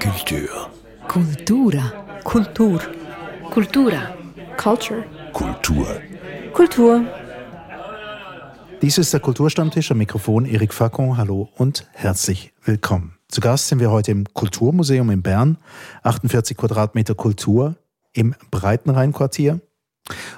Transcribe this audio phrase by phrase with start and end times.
[0.00, 0.70] Kultur.
[1.08, 1.92] Kultura.
[2.24, 2.80] Kultur.
[3.50, 4.14] Kultura.
[4.56, 5.04] Culture.
[5.32, 5.86] Kultur.
[6.54, 7.04] Kultur.
[8.80, 11.18] Dies ist der Kulturstammtisch am Mikrofon Eric Facon.
[11.18, 13.18] Hallo und herzlich willkommen.
[13.28, 15.58] Zu Gast sind wir heute im Kulturmuseum in Bern.
[16.02, 17.76] 48 Quadratmeter Kultur
[18.14, 19.60] im Breitenrheinquartier.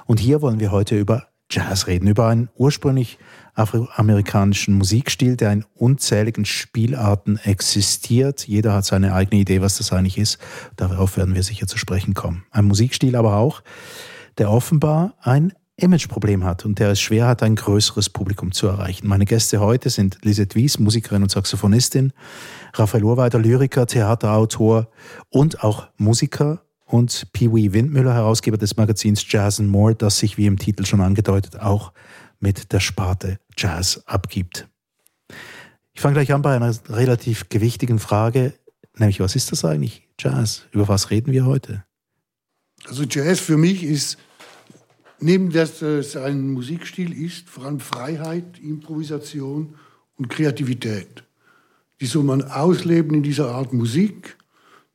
[0.05, 3.17] Und hier wollen wir heute über Jazz reden, über einen ursprünglich
[3.53, 8.45] afroamerikanischen Musikstil, der in unzähligen Spielarten existiert.
[8.45, 10.37] Jeder hat seine eigene Idee, was das eigentlich ist.
[10.75, 12.43] Darauf werden wir sicher zu sprechen kommen.
[12.51, 13.63] Ein Musikstil aber auch,
[14.37, 19.07] der offenbar ein Imageproblem hat und der es schwer hat, ein größeres Publikum zu erreichen.
[19.07, 22.13] Meine Gäste heute sind Lisette Wies, Musikerin und Saxophonistin,
[22.73, 24.89] Raphael Urweiter, Lyriker, Theaterautor
[25.29, 30.37] und auch Musiker und Pee Wee Windmüller, Herausgeber des Magazins Jazz and More, das sich,
[30.37, 31.91] wie im Titel schon angedeutet, auch
[32.39, 34.67] mit der Sparte Jazz abgibt.
[35.93, 38.53] Ich fange gleich an bei einer relativ gewichtigen Frage,
[38.97, 40.63] nämlich was ist das eigentlich, Jazz?
[40.71, 41.83] Über was reden wir heute?
[42.87, 44.17] Also Jazz für mich ist,
[45.19, 49.75] neben dass es ein Musikstil ist, vor allem Freiheit, Improvisation
[50.17, 51.23] und Kreativität.
[52.01, 54.37] Die soll man ausleben in dieser Art Musik.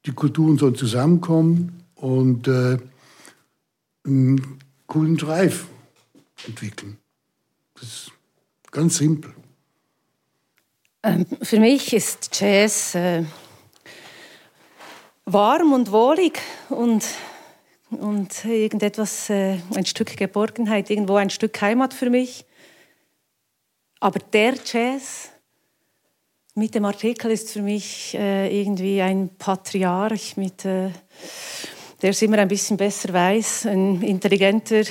[0.06, 2.78] Die Kulturen sollen zusammenkommen und äh,
[4.04, 5.66] einen coolen Drive
[6.46, 6.98] entwickeln.
[7.74, 8.12] Das ist
[8.70, 9.34] ganz simpel.
[11.02, 13.24] Ähm, für mich ist Jazz äh,
[15.24, 17.04] warm und wohlig und,
[17.90, 22.44] und irgendetwas, äh, ein Stück Geborgenheit, irgendwo ein Stück Heimat für mich.
[24.00, 25.30] Aber der Jazz
[26.54, 30.90] mit dem Artikel ist für mich äh, irgendwie ein Patriarch, mit, äh,
[32.02, 34.82] der es immer ein bisschen besser weiß, ein intelligenter,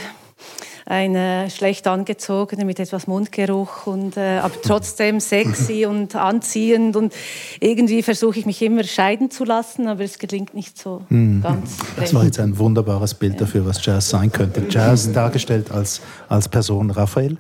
[0.86, 7.14] ein äh, schlecht angezogener mit etwas Mundgeruch und äh, aber trotzdem sexy und anziehend und
[7.60, 11.42] irgendwie versuche ich mich immer scheiden zu lassen, aber es gelingt nicht so mhm.
[11.42, 11.78] ganz.
[11.96, 13.40] Das war jetzt ein wunderbares Bild ja.
[13.42, 14.64] dafür, was Jazz sein könnte.
[14.70, 16.90] Jazz dargestellt als, als Person.
[16.90, 17.38] Raphael?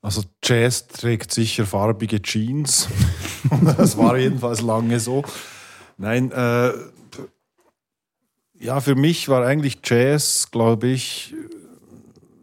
[0.00, 2.88] Also Jazz trägt sicher farbige Jeans.
[3.76, 5.24] das war jedenfalls lange so.
[5.96, 6.70] Nein, äh,
[8.64, 11.34] ja, für mich war eigentlich Jazz, glaube ich,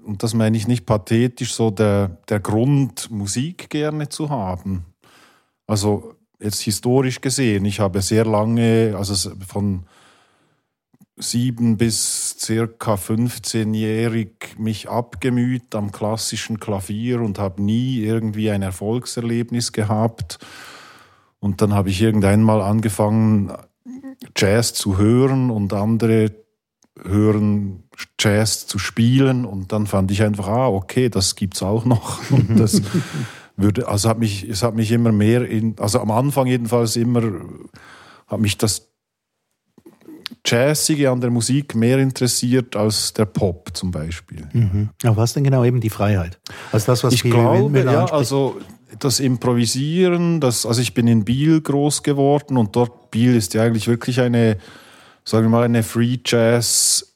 [0.05, 4.85] und das meine ich nicht pathetisch, so der, der Grund, Musik gerne zu haben.
[5.65, 9.85] Also jetzt historisch gesehen, ich habe sehr lange, also von
[11.17, 19.71] sieben bis circa 15-jährig mich abgemüht am klassischen Klavier und habe nie irgendwie ein Erfolgserlebnis
[19.71, 20.37] gehabt.
[21.39, 23.51] Und dann habe ich irgendwann mal angefangen,
[24.35, 26.31] Jazz zu hören und andere
[27.03, 27.83] hören
[28.19, 32.19] Jazz zu spielen und dann fand ich einfach, ah, okay, das gibt's auch noch.
[32.31, 32.81] Und das
[33.55, 37.23] würde, also hat mich, es hat mich immer mehr in, also am Anfang jedenfalls immer,
[38.27, 38.91] hat mich das
[40.45, 44.47] Jazzige an der Musik mehr interessiert als der Pop zum Beispiel.
[44.53, 44.89] Mhm.
[45.03, 46.39] Aber was denn genau eben die Freiheit?
[46.71, 48.59] Also das, was ich glaube, ja, also
[48.99, 53.63] das Improvisieren, das, also ich bin in Biel groß geworden und dort Biel ist ja
[53.63, 54.57] eigentlich wirklich eine,
[55.23, 57.07] sagen wir mal, eine Free Jazz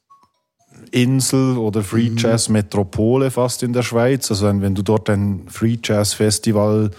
[0.92, 2.18] Insel oder Free mhm.
[2.18, 4.30] Jazz Metropole fast in der Schweiz.
[4.32, 6.92] Also wenn du dort ein Free Jazz Festival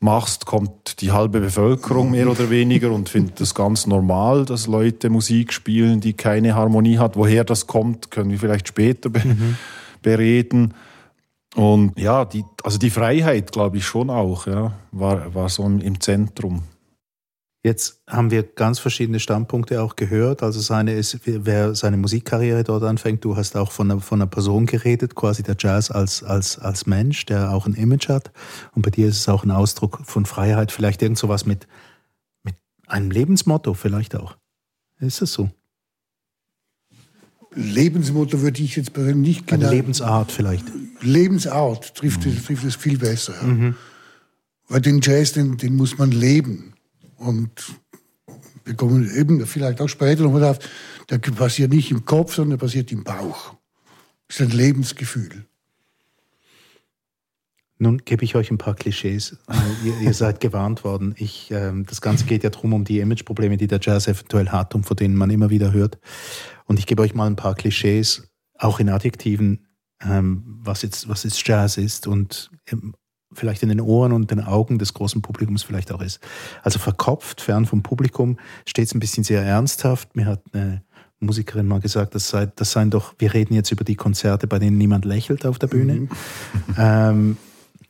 [0.00, 5.10] machst, kommt die halbe Bevölkerung mehr oder weniger und findet es ganz normal, dass Leute
[5.10, 7.16] Musik spielen, die keine Harmonie hat.
[7.16, 9.56] Woher das kommt, können wir vielleicht später be mhm.
[10.02, 10.74] bereden.
[11.54, 16.00] Und ja, die, also die Freiheit, glaube ich schon auch, ja, war, war so im
[16.00, 16.62] Zentrum.
[17.64, 20.42] Jetzt haben wir ganz verschiedene Standpunkte auch gehört.
[20.42, 24.28] Also seine ist, wer seine Musikkarriere dort anfängt, du hast auch von einer, von einer
[24.28, 28.32] Person geredet, quasi der Jazz als, als, als Mensch, der auch ein Image hat.
[28.74, 31.66] Und bei dir ist es auch ein Ausdruck von Freiheit, vielleicht irgend sowas mit,
[32.42, 32.54] mit
[32.86, 34.36] einem Lebensmotto vielleicht auch.
[35.00, 35.48] Ist es so?
[37.54, 39.66] Lebensmotto würde ich jetzt nicht genau.
[39.66, 40.66] Eine Lebensart vielleicht.
[41.00, 42.44] Lebensart trifft, mhm.
[42.44, 43.34] trifft es viel besser.
[43.42, 43.76] Mhm.
[44.68, 46.74] Weil den Jazz, den, den muss man leben.
[47.16, 47.50] Und
[48.64, 50.58] wir kommen eben vielleicht auch später noch mal auf,
[51.10, 53.54] der passiert nicht im Kopf, sondern der passiert im Bauch.
[54.28, 55.44] Das ist ein Lebensgefühl.
[57.78, 59.36] Nun gebe ich euch ein paar Klischees.
[59.84, 61.14] ihr, ihr, seid gewarnt worden.
[61.18, 64.74] Ich, ähm, das Ganze geht ja darum, um die Imageprobleme, die der Jazz eventuell hat
[64.74, 65.98] und von denen man immer wieder hört.
[66.66, 68.28] Und ich gebe euch mal ein paar Klischees,
[68.58, 69.66] auch in Adjektiven,
[70.02, 72.94] ähm, was, jetzt, was jetzt Jazz ist und ähm,
[73.32, 76.20] vielleicht in den Ohren und den Augen des großen Publikums vielleicht auch ist.
[76.62, 80.14] Also verkopft, fern vom Publikum, steht es ein bisschen sehr ernsthaft.
[80.14, 80.84] Mir hat eine
[81.18, 84.58] Musikerin mal gesagt, das, sei, das seien doch, wir reden jetzt über die Konzerte, bei
[84.58, 85.94] denen niemand lächelt auf der Bühne.
[85.94, 86.08] Mhm.
[86.78, 87.36] Ähm,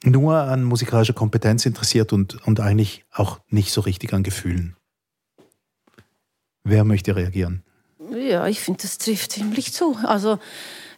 [0.07, 4.77] nur an musikalischer Kompetenz interessiert und, und eigentlich auch nicht so richtig an Gefühlen.
[6.65, 7.63] Wer möchte reagieren?
[8.11, 9.97] Ja, ich finde, das trifft ziemlich zu.
[10.03, 10.39] Also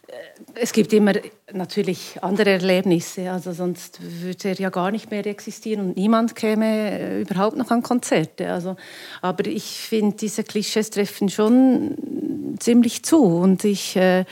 [0.07, 0.13] äh,
[0.55, 1.13] es gibt immer
[1.51, 6.99] natürlich andere Erlebnisse, also sonst würde er ja gar nicht mehr existieren und niemand käme
[6.99, 8.51] äh, überhaupt noch an Konzerte.
[8.51, 8.75] Also,
[9.21, 14.25] aber ich finde, diese Klischees treffen schon ziemlich zu und ich, äh,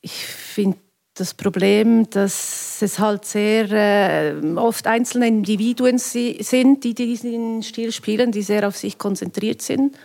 [0.00, 0.78] ich finde
[1.14, 8.32] das Problem, dass es halt sehr äh, oft einzelne Individuen sind, die diesen Stil spielen,
[8.32, 9.96] die sehr auf sich konzentriert sind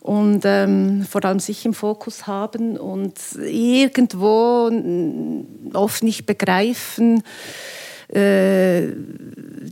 [0.00, 4.70] und ähm, vor allem sich im Fokus haben und irgendwo
[5.74, 7.22] oft nicht begreifen,
[8.08, 8.88] äh,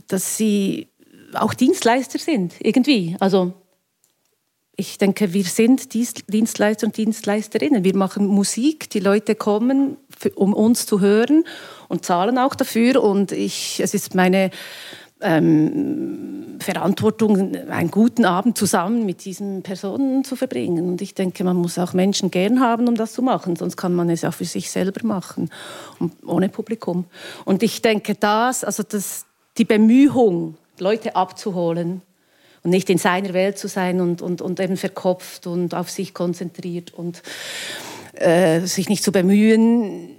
[0.07, 0.89] dass sie
[1.33, 3.15] auch Dienstleister sind, irgendwie.
[3.19, 3.53] Also
[4.79, 7.83] ich denke, wir sind Dienstleister und Dienstleisterinnen.
[7.83, 9.97] Wir machen Musik, die Leute kommen,
[10.35, 11.45] um uns zu hören
[11.87, 13.03] und zahlen auch dafür.
[13.03, 14.51] Und ich, es ist meine
[15.21, 20.87] ähm, Verantwortung, einen guten Abend zusammen mit diesen Personen zu verbringen.
[20.87, 23.55] Und ich denke, man muss auch Menschen gern haben, um das zu machen.
[23.55, 25.49] Sonst kann man es auch für sich selber machen,
[26.25, 27.05] ohne Publikum.
[27.45, 29.25] Und ich denke, das, also das,
[29.57, 32.01] die Bemühung, Leute abzuholen,
[32.63, 36.13] und nicht in seiner Welt zu sein und, und, und eben verkopft und auf sich
[36.13, 37.21] konzentriert und
[38.13, 40.15] äh, sich nicht zu bemühen,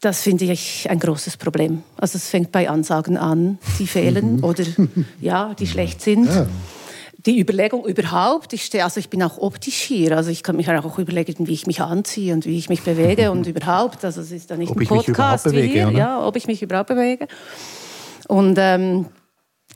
[0.00, 1.82] das finde ich ein großes Problem.
[1.96, 4.44] Also es fängt bei Ansagen an, die fehlen mhm.
[4.44, 4.64] oder
[5.20, 6.26] ja, die schlecht sind.
[6.26, 6.46] Ja.
[7.26, 10.70] Die Überlegung überhaupt, ich stehe, also ich bin auch optisch hier, also ich kann mich
[10.70, 14.30] auch überlegen, wie ich mich anziehe und wie ich mich bewege und überhaupt, also es
[14.30, 17.26] ist da nicht ob ein Podcast wie hier, ja, ob ich mich überhaupt bewege.
[18.28, 19.06] Und ähm,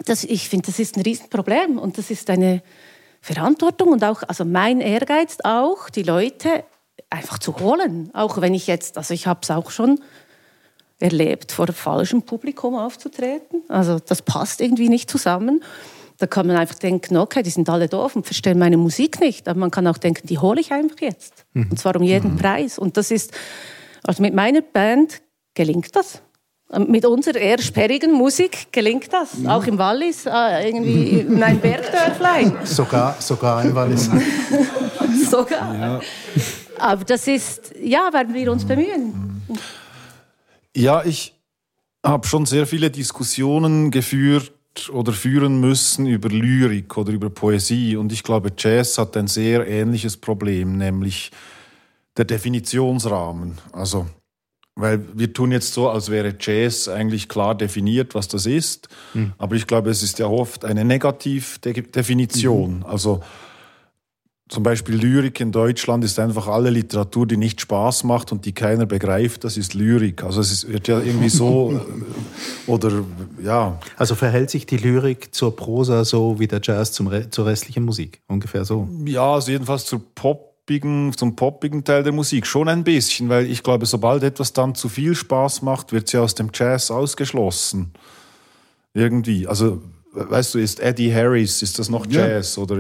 [0.05, 2.63] das, ich finde, das ist ein Riesenproblem und das ist eine
[3.21, 6.65] Verantwortung und auch, also mein Ehrgeiz auch, die Leute
[7.13, 8.11] einfach zu holen.
[8.15, 10.01] Auch wenn ich jetzt, also ich habe es auch schon
[10.99, 13.63] erlebt, vor falschem Publikum aufzutreten.
[13.69, 15.63] Also das passt irgendwie nicht zusammen.
[16.19, 19.49] Da kann man einfach denken, okay, die sind alle doof und verstehen meine Musik nicht.
[19.49, 21.45] Aber man kann auch denken, die hole ich einfach jetzt.
[21.53, 21.69] Mhm.
[21.71, 22.37] Und zwar um jeden mhm.
[22.37, 22.79] Preis.
[22.79, 23.33] Und das ist,
[24.05, 25.21] also mit meiner Band
[25.55, 26.23] gelingt das.
[26.87, 29.35] Mit unserer eher sperrigen Musik gelingt das.
[29.35, 29.49] Mhm.
[29.49, 32.59] Auch im Wallis, äh, irgendwie in ein Bergdörflein.
[32.65, 34.09] Sogar, sogar im Wallis.
[35.31, 35.75] sogar.
[35.75, 36.01] Ja.
[36.83, 39.41] Aber das ist, ja, werden wir uns bemühen.
[40.75, 41.33] Ja, ich
[42.05, 44.53] habe schon sehr viele Diskussionen geführt
[44.91, 47.95] oder führen müssen über Lyrik oder über Poesie.
[47.95, 51.31] Und ich glaube, Jazz hat ein sehr ähnliches Problem, nämlich
[52.17, 53.59] der Definitionsrahmen.
[53.71, 54.07] Also
[54.75, 58.89] weil wir tun jetzt so, als wäre Jazz eigentlich klar definiert, was das ist.
[59.15, 59.35] Mhm.
[59.39, 62.79] Aber ich glaube, es ist ja oft eine Negativdefinition.
[62.79, 62.87] Mhm.
[62.87, 63.23] Also
[64.53, 68.53] zum Beispiel Lyrik in Deutschland ist einfach alle Literatur, die nicht Spaß macht und die
[68.53, 70.23] keiner begreift, das ist Lyrik.
[70.23, 71.81] Also es wird ja irgendwie so
[72.67, 73.03] oder
[73.43, 73.79] ja.
[73.97, 78.21] Also verhält sich die Lyrik zur Prosa so wie der Jazz zum, zur restlichen Musik,
[78.29, 78.89] ungefähr so?
[79.07, 83.51] Ja, also jedenfalls zur Pop poppigen, zum poppigen Teil der Musik schon ein bisschen, weil
[83.51, 87.93] ich glaube, sobald etwas dann zu viel Spaß macht, wird sie aus dem Jazz ausgeschlossen.
[88.95, 89.49] Irgendwie.
[89.49, 89.83] Also,
[90.13, 92.63] weißt du, ist Eddie Harris, ist das noch Jazz ja.
[92.63, 92.79] oder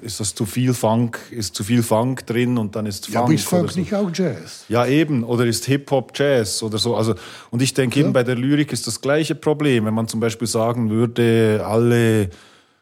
[0.00, 3.14] ist das zu viel Funk, ist zu viel Funk drin und dann ist Funk.
[3.14, 3.80] Ja, aber ist Funk so.
[3.80, 4.64] nicht auch Jazz?
[4.68, 5.24] Ja, eben.
[5.24, 6.94] Oder ist Hip-Hop Jazz oder so.
[6.94, 7.14] Also,
[7.50, 8.04] und ich denke ja.
[8.04, 9.86] eben bei der Lyrik ist das gleiche Problem.
[9.86, 12.30] Wenn man zum Beispiel sagen würde, alle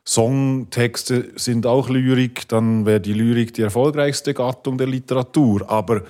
[0.07, 5.71] Songtexte sind auch Lyrik, dann wäre die Lyrik die erfolgreichste Gattung der Literatur.
[5.71, 6.03] Aber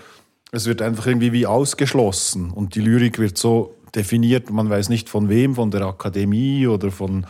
[0.50, 5.08] es wird einfach irgendwie wie ausgeschlossen und die Lyrik wird so definiert, man weiß nicht
[5.08, 7.26] von wem, von der Akademie oder von,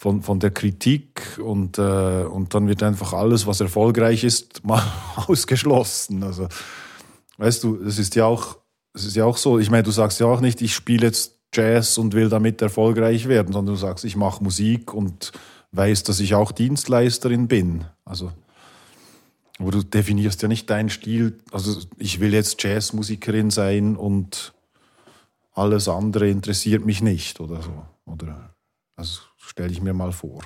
[0.00, 4.82] von, von der Kritik und, äh, und dann wird einfach alles, was erfolgreich ist, mal
[5.16, 6.22] ausgeschlossen.
[6.22, 6.48] Also,
[7.36, 8.56] weißt du, es ist ja auch,
[8.94, 11.98] ist ja auch so, ich meine, du sagst ja auch nicht, ich spiele jetzt Jazz
[11.98, 15.32] und will damit erfolgreich werden, sondern du sagst, ich mache Musik und
[15.72, 17.84] weiß, dass ich auch Dienstleisterin bin.
[18.06, 18.32] Also,
[19.58, 21.38] aber du definierst ja nicht deinen Stil.
[21.52, 24.54] Also ich will jetzt Jazzmusikerin sein und
[25.52, 27.84] alles andere interessiert mich nicht oder so.
[28.06, 28.54] Oder
[28.96, 30.42] also stelle ich mir mal vor.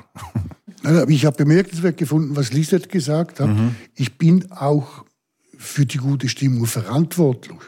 [1.09, 3.49] ich habe bemerkenswert gefunden, was Lisette gesagt hat.
[3.49, 3.75] Mhm.
[3.95, 5.05] Ich bin auch
[5.57, 7.61] für die gute Stimmung verantwortlich.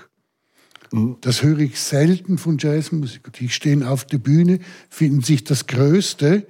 [0.93, 1.17] Mhm.
[1.21, 3.33] Das höre ich selten von Jazzmusikern.
[3.39, 6.47] Die stehen auf der Bühne, finden sich das Größte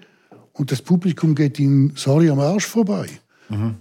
[0.53, 3.09] und das Publikum geht ihnen, sorry, am Arsch vorbei.
[3.49, 3.77] Mhm.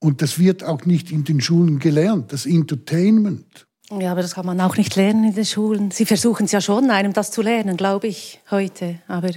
[0.00, 3.66] Und das wird auch nicht in den Schulen gelernt, das Entertainment.
[3.90, 5.90] Ja, aber das kann man auch nicht lernen in den Schulen.
[5.90, 9.00] Sie versuchen es ja schon, einem das zu lernen, glaube ich, heute.
[9.08, 9.30] Aber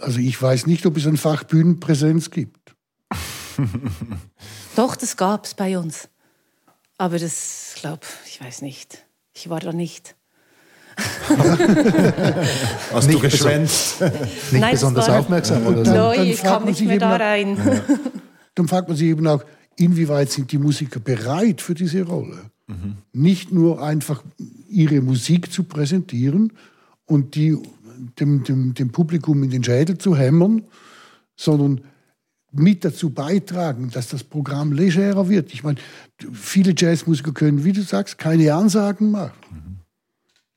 [0.00, 2.74] also ich weiß nicht, ob es ein Fach Bühnenpräsenz gibt.
[4.76, 6.08] Doch, das gab es bei uns.
[6.98, 9.04] Aber das, glaube ich, weiß nicht.
[9.34, 10.16] Ich war da nicht.
[12.92, 14.00] Hast Nicht du geschwänzt?
[14.50, 15.92] Nicht Nein, besonders war- aufmerksam oder so.
[15.92, 17.80] Neu, dann ich fragt kam man nicht sich mehr eben da auch- rein.
[18.54, 19.42] Dann fragt man sich eben auch,
[19.76, 22.50] inwieweit sind die Musiker bereit für diese Rolle?
[23.12, 24.22] Nicht nur einfach
[24.68, 26.52] ihre Musik zu präsentieren
[27.06, 27.58] und die
[28.18, 30.62] dem, dem, dem Publikum in den Schädel zu hämmern,
[31.36, 31.82] sondern
[32.52, 35.52] mit dazu beitragen, dass das Programm legerer wird.
[35.52, 35.78] Ich meine,
[36.32, 39.80] viele Jazzmusiker können, wie du sagst, keine Ansagen machen.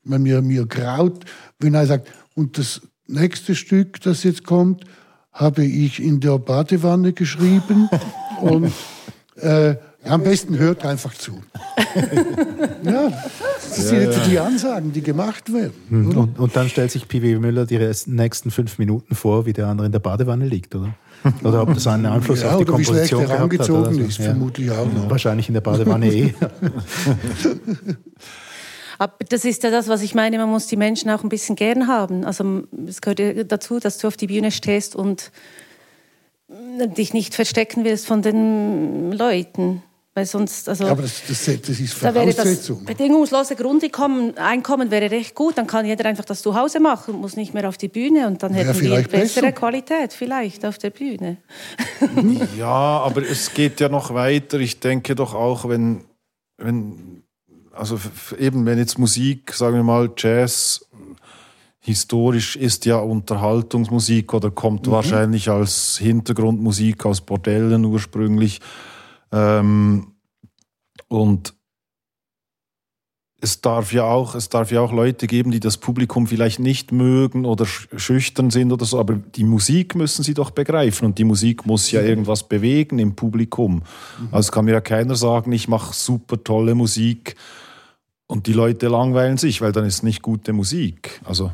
[0.04, 1.26] Ich meine, mir, mir graut,
[1.60, 4.84] wenn er sagt, und das nächste Stück, das jetzt kommt,
[5.32, 7.90] habe ich in der Badewanne geschrieben
[8.42, 8.72] und
[9.36, 11.34] äh, am besten hört einfach zu.
[12.84, 13.12] ja,
[13.62, 15.74] das sind jetzt die Ansagen, die gemacht werden.
[15.90, 17.40] Hm, Und, und dann stellt sich P.W.
[17.40, 20.94] Müller die nächsten fünf Minuten vor, wie der andere in der Badewanne liegt, oder?
[21.44, 23.44] Oder ob das einen Einfluss Ja, auf die wie Komposition er gehabt hat.
[23.44, 24.02] angezogen oder so.
[24.02, 25.10] ist, vermutlich auch noch.
[25.10, 26.34] Wahrscheinlich in der Badewanne eh.
[29.00, 31.56] Aber das ist ja das, was ich meine, man muss die Menschen auch ein bisschen
[31.56, 32.24] gern haben.
[32.26, 35.32] Also es gehört ja dazu, dass du auf die Bühne stehst und
[36.98, 39.82] dich nicht verstecken willst von den Leuten.
[40.16, 42.86] Weil sonst, also, Ja, aber das, das, das ist da wäre das Voraussetzung.
[42.86, 45.58] bedingungslose Grundeinkommen Einkommen wäre recht gut.
[45.58, 48.28] Dann kann jeder einfach das zu Hause machen und muss nicht mehr auf die Bühne.
[48.28, 49.52] Und dann hätten wir bessere besser.
[49.54, 51.38] Qualität vielleicht auf der Bühne.
[52.58, 54.60] Ja, aber es geht ja noch weiter.
[54.60, 56.04] Ich denke doch auch, wenn,
[56.58, 57.24] wenn
[57.72, 58.00] also
[58.38, 60.86] eben, wenn jetzt Musik, sagen wir mal, Jazz
[61.80, 68.62] historisch ist ja Unterhaltungsmusik oder kommt wahrscheinlich als Hintergrundmusik aus Bordellen ursprünglich.
[69.34, 70.14] Ähm,
[71.10, 71.56] und
[73.42, 76.94] es darf ja auch, es darf ja auch Leute geben, die das Publikum vielleicht nicht
[76.94, 81.18] mögen oder sch- schüchtern sind oder so, aber die Musik müssen sie doch begreifen und
[81.18, 83.84] die Musik muss ja irgendwas bewegen im Publikum.
[84.32, 87.36] Also kann mir ja keiner sagen, ich mache super tolle Musik
[88.28, 91.20] und die Leute langweilen sich, weil dann ist nicht gute Musik.
[91.26, 91.52] Also,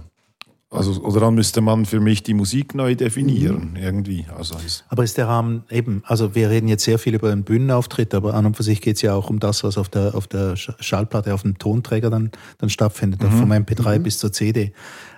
[0.72, 4.28] also oder dann müsste man für mich die Musik neu definieren irgendwie.
[4.38, 7.44] Also ist, Aber ist der Rahmen eben, also wir reden jetzt sehr viel über einen
[7.44, 10.14] Bühnenauftritt, aber an und für sich geht es ja auch um das, was auf der,
[10.14, 14.74] auf der Sch- Schallplatte, auf dem Tonträger dann, dann stattfindet, vom MP3 bis zur CD.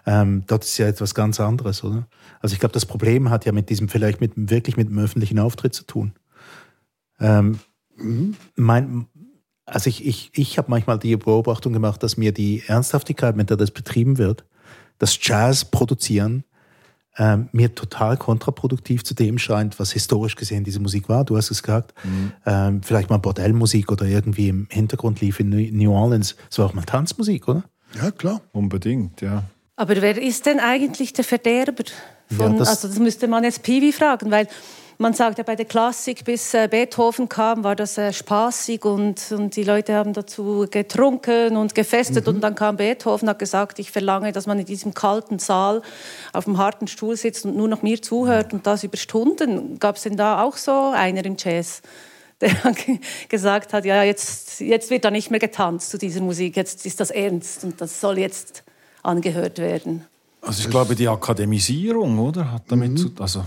[0.06, 2.08] Ähm, dort ist ja etwas ganz anderes, oder?
[2.40, 5.38] Also ich glaube, das Problem hat ja mit diesem, vielleicht mit, wirklich mit dem öffentlichen
[5.38, 6.14] Auftritt zu tun.
[7.20, 7.60] Ähm,
[8.56, 9.06] mein,
[9.66, 13.58] also ich, ich, ich habe manchmal die Beobachtung gemacht, dass mir die Ernsthaftigkeit, mit der
[13.58, 14.46] das betrieben wird,
[15.02, 16.44] das Jazz produzieren,
[17.18, 21.26] ähm, mir total kontraproduktiv zu dem scheint, was historisch gesehen diese Musik war.
[21.26, 21.94] Du hast es gesagt,
[22.46, 26.36] ähm, vielleicht mal Bordellmusik oder irgendwie im Hintergrund lief in New New Orleans.
[26.50, 27.64] Es war auch mal Tanzmusik, oder?
[28.02, 28.40] Ja, klar.
[28.54, 29.44] unbedingt, ja.
[29.76, 31.84] Aber wer ist denn eigentlich der Verderber?
[32.30, 34.48] Von, Ja, das- also das müsste man jetzt Piwi fragen, weil
[35.02, 39.20] man sagt ja bei der Klassik, bis äh, Beethoven kam, war das äh, spaßig und,
[39.32, 42.36] und die Leute haben dazu getrunken und gefestet Mhm.
[42.36, 45.82] und dann kam Beethoven hat gesagt, ich verlange, dass man in diesem kalten Saal
[46.34, 49.80] auf dem harten Stuhl sitzt und nur noch mir zuhört und das über Stunden.
[49.80, 51.82] Gab es denn da auch so einer im Jazz?
[52.42, 56.58] Der ge- gesagt hat, ja, jetzt, jetzt wird da nicht mehr getanzt zu dieser Musik,
[56.58, 58.64] jetzt ist das ernst und das soll jetzt
[59.04, 60.06] angehört werden.
[60.42, 62.52] Also ich glaube, die Akademisierung, oder?
[62.52, 63.44] Hat damit zu, also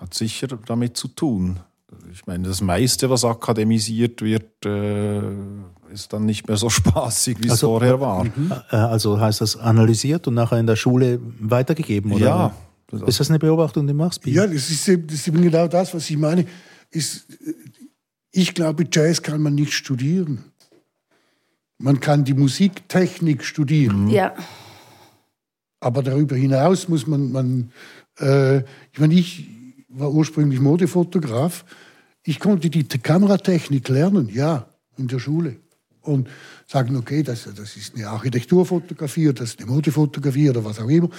[0.00, 1.60] hat sicher damit zu tun.
[2.12, 5.20] Ich meine, das meiste, was akademisiert wird, äh,
[5.92, 8.26] ist dann nicht mehr so spaßig, wie es Also, vorher war.
[8.70, 12.24] Äh, Also heißt das analysiert und nachher in der Schule weitergegeben, oder?
[12.24, 12.54] Ja.
[13.06, 14.24] Ist das eine Beobachtung, die du machst?
[14.26, 16.44] Ja, das ist, eben, das ist eben genau das, was ich meine.
[16.90, 17.26] Ist,
[18.32, 20.44] ich glaube, Jazz kann man nicht studieren.
[21.78, 24.34] Man kann die Musiktechnik studieren, Ja.
[25.80, 27.72] aber darüber hinaus muss man, man
[28.18, 28.58] äh,
[28.92, 29.48] ich meine, ich
[29.90, 31.64] war ursprünglich Modefotograf.
[32.22, 35.56] Ich konnte die Kameratechnik lernen, ja, in der Schule.
[36.02, 36.28] Und
[36.66, 40.88] sagen, okay, das, das ist eine Architekturfotografie oder das ist eine Modefotografie oder was auch
[40.88, 41.10] immer.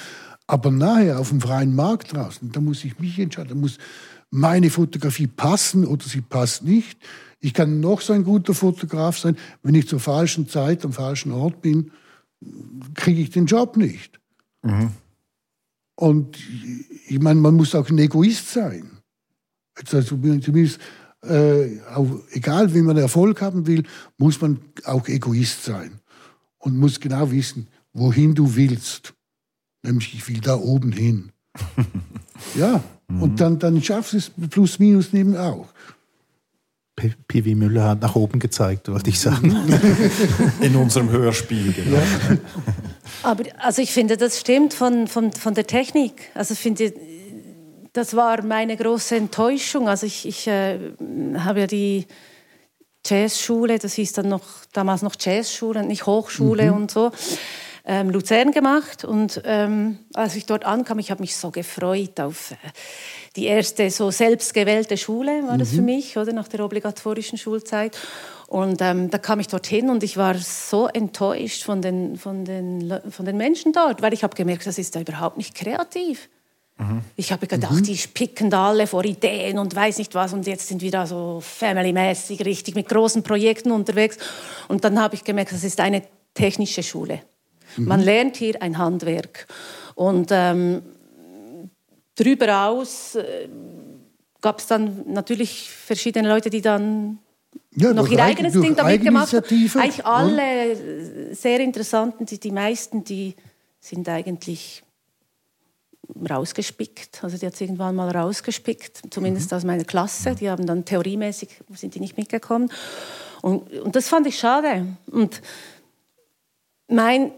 [0.48, 3.50] Aber nachher auf dem freien Markt draußen, da muss ich mich entscheiden.
[3.50, 3.78] Da muss
[4.32, 6.98] meine Fotografie passen oder sie passt nicht.
[7.40, 11.32] Ich kann noch so ein guter Fotograf sein, wenn ich zur falschen Zeit am falschen
[11.32, 11.92] Ort bin,
[12.96, 14.20] kriege ich den Job nicht.
[15.96, 16.38] Und
[17.12, 18.89] ich meine, man muss auch ein Egoist sein.
[19.75, 20.80] Also zumindest,
[21.24, 23.84] äh, auch, egal wie man Erfolg haben will,
[24.18, 26.00] muss man auch Egoist sein.
[26.58, 29.13] Und muss genau wissen, wohin du willst.
[29.84, 31.32] Nämlich, ich will da oben hin.
[32.56, 32.82] ja,
[33.20, 35.68] und dann, dann schaffst du es plus minus neben auch.
[37.01, 37.55] P- P.W.
[37.55, 39.55] Müller hat nach oben gezeigt, wollte ich sagen.
[40.62, 41.98] In unserem Hörspiel, genau.
[43.24, 46.29] Aber also ich finde, das stimmt von, von, von der Technik.
[46.36, 46.93] Also ich finde,
[47.93, 49.89] das war meine große Enttäuschung.
[49.89, 50.77] Also ich, ich äh,
[51.38, 52.05] habe ja die
[53.05, 57.12] Jazzschule, das hieß dann noch damals noch Jazzschule und nicht Hochschule und so.
[57.86, 59.06] Ähm, Luzern gemacht.
[59.06, 62.56] Und ähm, als ich dort ankam, ich habe mich so gefreut auf äh,
[63.36, 65.76] die erste so selbstgewählte Schule, war das mhm.
[65.76, 67.98] für mich, oder nach der obligatorischen Schulzeit.
[68.48, 73.00] Und ähm, da kam ich dorthin und ich war so enttäuscht von den, von den,
[73.10, 76.28] von den Menschen dort, weil ich habe gemerkt, das ist da überhaupt nicht kreativ.
[76.78, 77.02] Mhm.
[77.16, 77.84] Ich habe gedacht, mhm.
[77.84, 81.08] die spicken da alle vor Ideen und weiß nicht was und jetzt sind wir da
[81.08, 84.18] so family-mäßig richtig mit großen Projekten unterwegs.
[84.68, 87.22] Und dann habe ich gemerkt, das ist eine technische Schule.
[87.78, 87.86] Mhm.
[87.86, 89.48] Man lernt hier ein Handwerk.
[89.96, 90.82] Und ähm,
[92.16, 93.50] darüber aus äh,
[94.42, 97.20] gab es dann natürlich verschiedene Leute, die dann
[97.75, 99.46] ja, noch ihr eigenes Ding damit gemacht haben.
[99.75, 101.36] Eigentlich alle ja.
[101.36, 103.36] sehr interessanten, die, die meisten, die
[103.80, 104.84] sind eigentlich
[106.30, 107.24] rausgespickt.
[107.24, 109.58] Also die hat es irgendwann mal rausgespickt, zumindest mhm.
[109.58, 110.36] aus meiner Klasse.
[110.36, 112.72] Die haben dann theoriemäßig, sind die nicht mitgekommen.
[113.42, 114.86] Und, und das fand ich schade.
[115.08, 115.42] Und
[116.88, 117.32] mein,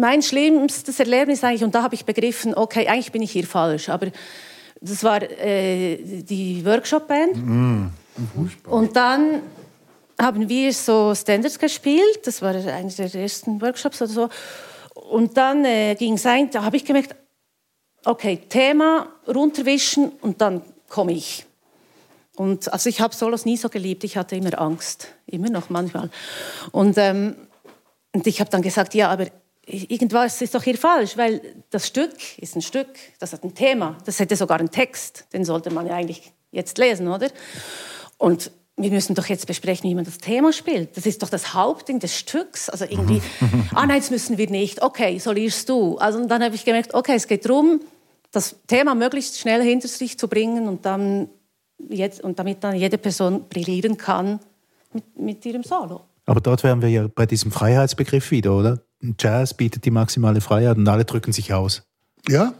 [0.00, 3.88] mein schlimmstes Erlebnis eigentlich, und da habe ich begriffen, okay, eigentlich bin ich hier falsch,
[3.88, 4.08] aber
[4.80, 7.36] das war äh, die Workshop-Band.
[7.36, 7.90] Mhm.
[8.66, 9.42] Und dann
[10.20, 12.20] haben wir so Standards gespielt.
[12.24, 14.28] Das war einer der ersten Workshops oder so.
[14.94, 17.14] Und dann äh, ging es ein, da habe ich gemerkt,
[18.04, 21.46] okay, Thema runterwischen und dann komme ich.
[22.36, 26.10] Und also ich habe Solos nie so geliebt, ich hatte immer Angst, immer noch manchmal.
[26.72, 27.34] Und, ähm,
[28.12, 29.26] und ich habe dann gesagt, ja, aber
[29.70, 33.96] irgendwas ist doch hier falsch, weil das Stück ist ein Stück, das hat ein Thema,
[34.04, 37.28] das hätte sogar einen Text, den sollte man ja eigentlich jetzt lesen, oder?
[38.18, 40.96] Und wir müssen doch jetzt besprechen, wie man das Thema spielt.
[40.96, 42.68] Das ist doch das Hauptding des Stücks.
[42.70, 43.20] Also irgendwie,
[43.74, 44.82] ah nein, jetzt müssen wir nicht.
[44.82, 45.98] Okay, solierst du.
[45.98, 47.80] Also dann habe ich gemerkt, okay, es geht darum,
[48.32, 51.28] das Thema möglichst schnell hinter sich zu bringen und dann
[51.88, 54.40] jetzt, und damit dann jede Person brillieren kann
[54.92, 56.02] mit, mit ihrem Solo.
[56.26, 58.82] Aber dort wären wir ja bei diesem Freiheitsbegriff wieder, oder?
[59.18, 61.82] Jazz bietet die maximale Freiheit und alle drücken sich aus.
[62.28, 62.54] Ja,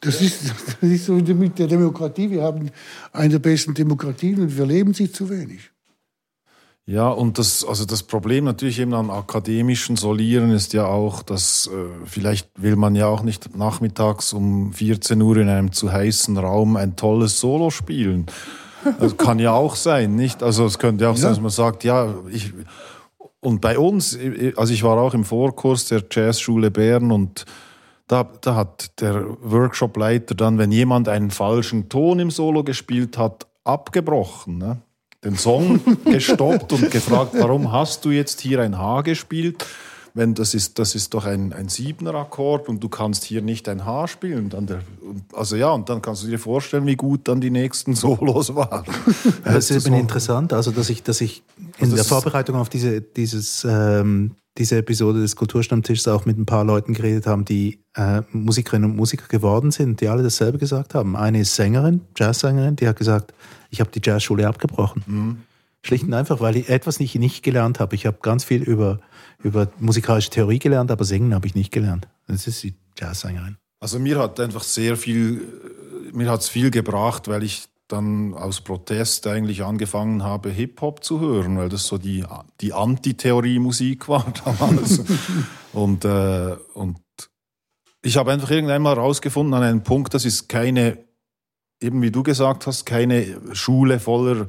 [0.00, 2.30] das ist, das ist so mit der Demokratie.
[2.30, 2.70] Wir haben
[3.12, 5.70] eine der besten Demokratien und wir leben sie zu wenig.
[6.84, 11.68] Ja, und das, also das Problem natürlich eben an akademischen Solieren ist ja auch, dass
[11.68, 11.70] äh,
[12.06, 16.76] vielleicht will man ja auch nicht nachmittags um 14 Uhr in einem zu heißen Raum
[16.76, 18.26] ein tolles Solo spielen.
[18.98, 20.42] Das kann ja auch sein, nicht?
[20.42, 21.20] Also es könnte ja auch ja.
[21.20, 22.52] sein, dass man sagt, ja, ich,
[23.44, 24.16] und bei uns,
[24.56, 27.44] also ich war auch im Vorkurs der Jazzschule Bern und
[28.06, 33.46] da, da hat der Workshopleiter dann, wenn jemand einen falschen Ton im Solo gespielt hat,
[33.64, 34.58] abgebrochen.
[34.58, 34.78] Ne?
[35.24, 39.66] Den Song gestoppt und gefragt, warum hast du jetzt hier ein H gespielt?
[40.14, 43.68] Wenn das ist, das ist doch ein, ein Siebener Akkord und du kannst hier nicht
[43.68, 44.50] ein H spielen.
[44.50, 44.82] Dann der,
[45.32, 48.84] also ja, und dann kannst du dir vorstellen, wie gut dann die nächsten Solos waren.
[49.44, 51.42] Das ist eben interessant, also dass ich, dass ich
[51.78, 56.46] in also der Vorbereitung auf diese, dieses ähm, diese Episode des Kulturstammtischs auch mit ein
[56.46, 60.94] paar Leuten geredet haben, die äh, Musikerinnen und Musiker geworden sind, die alle dasselbe gesagt
[60.94, 61.16] haben.
[61.16, 63.32] Eine ist Sängerin, Jazzsängerin, die hat gesagt,
[63.70, 65.02] ich habe die Jazzschule abgebrochen.
[65.06, 65.36] Mhm.
[65.84, 67.94] Schlicht und einfach, weil ich etwas nicht, nicht gelernt habe.
[67.94, 69.00] Ich habe ganz viel über,
[69.42, 72.08] über musikalische Theorie gelernt, aber Singen habe ich nicht gelernt.
[72.28, 73.56] Das ist die Jazzsängerin.
[73.80, 75.42] Also mir hat einfach sehr viel,
[76.12, 81.20] mir hat es viel gebracht, weil ich dann aus Protest eigentlich angefangen habe, Hip-Hop zu
[81.20, 82.24] hören, weil das so die,
[82.60, 85.02] die Anti-Theorie-Musik war damals.
[85.72, 87.00] und, äh, und
[88.02, 90.98] ich habe einfach irgendwann mal herausgefunden an einem Punkt, das ist keine,
[91.80, 94.46] eben wie du gesagt hast, keine Schule voller,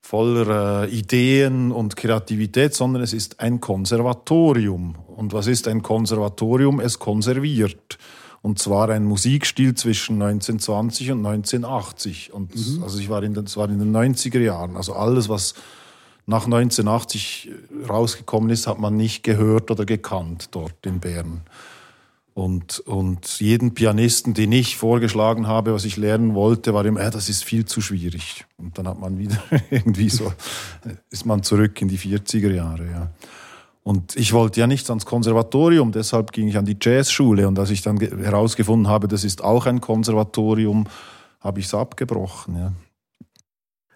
[0.00, 4.96] voller äh, Ideen und Kreativität, sondern es ist ein Konservatorium.
[5.16, 6.80] Und was ist ein Konservatorium?
[6.80, 7.98] Es konserviert.
[8.40, 12.32] Und zwar ein Musikstil zwischen 1920 und 1980.
[12.32, 12.82] Und mhm.
[12.82, 14.76] also ich war in den, das war in den 90er Jahren.
[14.76, 15.54] Also alles, was
[16.26, 17.50] nach 1980
[17.88, 21.40] rausgekommen ist, hat man nicht gehört oder gekannt dort in Bern.
[22.38, 27.10] Und, und jeden Pianisten, den ich vorgeschlagen habe, was ich lernen wollte, war immer, äh,
[27.10, 28.46] das ist viel zu schwierig.
[28.58, 30.32] Und dann hat man wieder irgendwie so,
[31.10, 33.10] ist man zurück in die 40er Jahre, ja.
[33.82, 37.48] Und ich wollte ja nicht ans Konservatorium, deshalb ging ich an die Jazzschule.
[37.48, 40.86] Und als ich dann herausgefunden habe, das ist auch ein Konservatorium,
[41.40, 42.54] habe ich es abgebrochen.
[42.56, 42.72] Ja.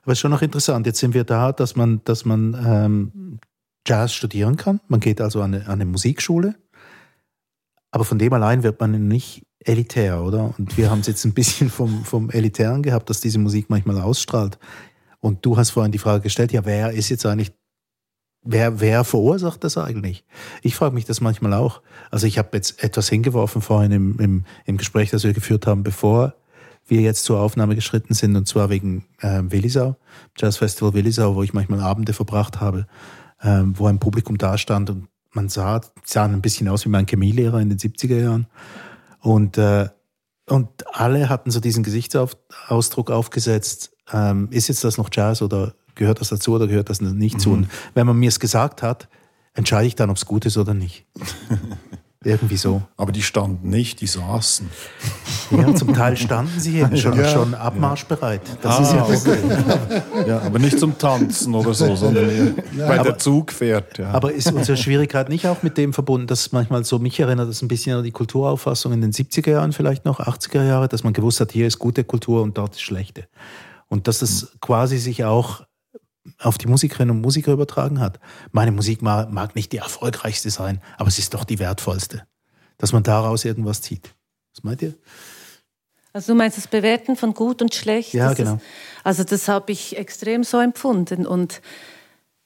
[0.02, 3.38] Aber es ist schon noch interessant, jetzt sind wir da, dass man, dass man ähm,
[3.86, 4.80] Jazz studieren kann.
[4.88, 6.56] Man geht also an eine, an eine Musikschule.
[7.92, 10.54] Aber von dem allein wird man nicht elitär, oder?
[10.58, 14.00] Und wir haben es jetzt ein bisschen vom, vom Elitären gehabt, dass diese Musik manchmal
[14.00, 14.58] ausstrahlt.
[15.20, 17.52] Und du hast vorhin die Frage gestellt, ja, wer ist jetzt eigentlich
[18.44, 20.24] Wer, wer verursacht das eigentlich?
[20.62, 21.80] Ich frage mich das manchmal auch.
[22.10, 25.84] Also ich habe jetzt etwas hingeworfen vorhin im, im, im Gespräch, das wir geführt haben,
[25.84, 26.34] bevor
[26.88, 29.94] wir jetzt zur Aufnahme geschritten sind, und zwar wegen äh, Willisau,
[30.36, 32.88] Jazz Festival Willisau, wo ich manchmal Abende verbracht habe,
[33.40, 37.06] äh, wo ein Publikum da stand und man sah, sahen ein bisschen aus wie mein
[37.06, 38.46] Chemielehrer in den 70er Jahren.
[39.20, 39.88] Und, äh,
[40.48, 46.20] und alle hatten so diesen Gesichtsausdruck aufgesetzt, ähm, ist jetzt das noch Jazz oder gehört
[46.20, 47.40] das dazu oder gehört das nicht mhm.
[47.40, 47.50] zu?
[47.50, 49.08] Und wenn man mir es gesagt hat,
[49.54, 51.06] entscheide ich dann, ob es gut ist oder nicht.
[52.24, 52.82] Irgendwie so.
[52.96, 54.68] Aber die standen nicht, die saßen.
[55.50, 57.28] Ja, zum Teil standen sie eben schon, ja.
[57.28, 58.40] schon abmarschbereit.
[58.62, 60.26] Das ah, ist ja okay.
[60.26, 63.98] ja, aber nicht zum Tanzen oder so, sondern ja, bei aber, der Zug fährt.
[63.98, 64.12] Ja.
[64.12, 67.60] Aber ist unsere Schwierigkeit nicht auch mit dem verbunden, dass manchmal so, mich erinnert das
[67.60, 71.12] ein bisschen an die Kulturauffassung in den 70er Jahren vielleicht noch, 80er Jahre, dass man
[71.12, 73.26] gewusst hat, hier ist gute Kultur und dort ist schlechte.
[73.88, 75.64] Und dass es quasi sich auch
[76.38, 78.20] auf die Musikerinnen und Musiker übertragen hat.
[78.52, 82.26] Meine Musik mag, mag nicht die erfolgreichste sein, aber es ist doch die wertvollste.
[82.78, 84.14] Dass man daraus irgendwas zieht.
[84.54, 84.94] Was meint ihr?
[86.12, 88.12] Also du meinst das Bewerten von gut und schlecht?
[88.12, 88.54] Ja, genau.
[88.56, 88.62] Ist,
[89.02, 91.62] also das habe ich extrem so empfunden und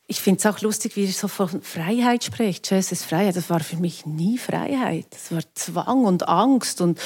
[0.07, 2.71] ich finde es auch lustig, wie ihr so von Freiheit spricht.
[2.71, 3.35] Jazz ist Freiheit.
[3.35, 5.07] Das war für mich nie Freiheit.
[5.11, 7.01] Das war Zwang und Angst und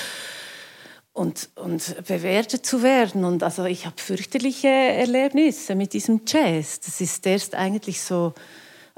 [1.20, 3.24] und, und bewertet zu werden.
[3.24, 6.80] Und also ich habe fürchterliche Erlebnisse mit diesem Jazz.
[6.80, 8.32] Das ist erst eigentlich so,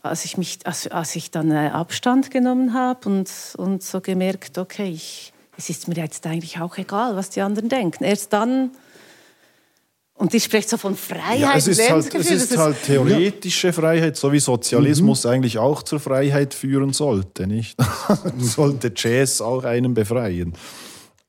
[0.00, 4.56] als ich, mich, als, als ich dann äh, Abstand genommen habe und, und so gemerkt,
[4.56, 8.04] okay, ich, es ist mir jetzt eigentlich auch egal, was die anderen denken.
[8.04, 8.70] Erst dann
[10.14, 11.40] und ich spreche so von Freiheit.
[11.40, 13.72] Ja, es ist halt, es ist halt theoretische.
[13.72, 15.30] Freiheit, so wie Sozialismus mhm.
[15.30, 17.76] eigentlich auch zur Freiheit führen sollte, nicht?
[18.38, 20.54] sollte Jazz auch einen befreien.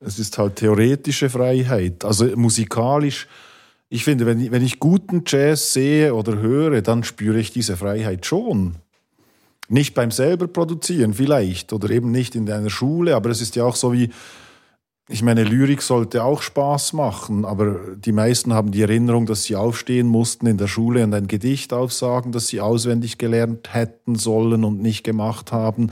[0.06, 2.04] Es ist halt theoretische Freiheit.
[2.04, 3.28] Also musikalisch,
[3.90, 7.78] ich finde, wenn ich, wenn ich guten Jazz sehe oder höre, dann spüre ich diese
[7.78, 8.76] Freiheit schon.
[9.70, 13.64] Nicht beim selber produzieren vielleicht oder eben nicht in einer Schule, aber es ist ja
[13.64, 14.10] auch so wie,
[15.10, 19.58] ich meine, Lyrik sollte auch Spaß machen, aber die meisten haben die Erinnerung, dass sie
[19.58, 24.64] aufstehen mussten in der Schule und ein Gedicht aufsagen, das sie auswendig gelernt hätten sollen
[24.64, 25.92] und nicht gemacht haben.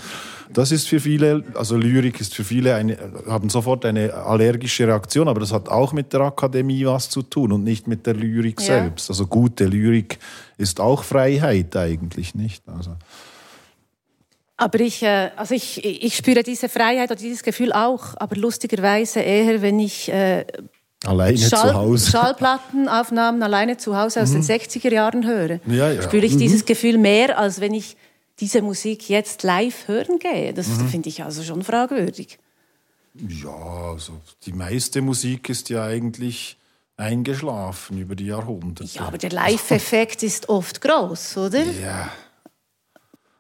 [0.53, 2.97] Das ist für viele, also Lyrik ist für viele, eine,
[3.27, 7.51] haben sofort eine allergische Reaktion, aber das hat auch mit der Akademie was zu tun
[7.51, 8.67] und nicht mit der Lyrik ja.
[8.67, 9.09] selbst.
[9.09, 10.19] Also gute Lyrik
[10.57, 12.63] ist auch Freiheit eigentlich, nicht?
[12.69, 12.91] Also.
[14.61, 19.19] Aber ich, äh, also ich, ich spüre diese Freiheit oder dieses Gefühl auch, aber lustigerweise
[19.19, 20.45] eher, wenn ich äh,
[21.03, 22.11] alleine Schall, zu Hause.
[22.11, 24.43] Schallplattenaufnahmen alleine zu Hause aus mhm.
[24.45, 25.59] den 60er Jahren höre.
[25.65, 26.03] Ja, ja.
[26.03, 26.39] Spüre ich mhm.
[26.39, 27.97] dieses Gefühl mehr, als wenn ich
[28.39, 30.53] diese Musik jetzt live hören gehe.
[30.53, 30.89] Das mhm.
[30.89, 32.37] finde ich also schon fragwürdig.
[33.15, 34.13] Ja, also
[34.45, 36.55] die meiste Musik ist ja eigentlich
[36.97, 38.91] eingeschlafen über die Jahrhunderte.
[38.93, 41.63] Ja, aber der Live-Effekt ist oft groß, oder?
[41.63, 42.11] Ja.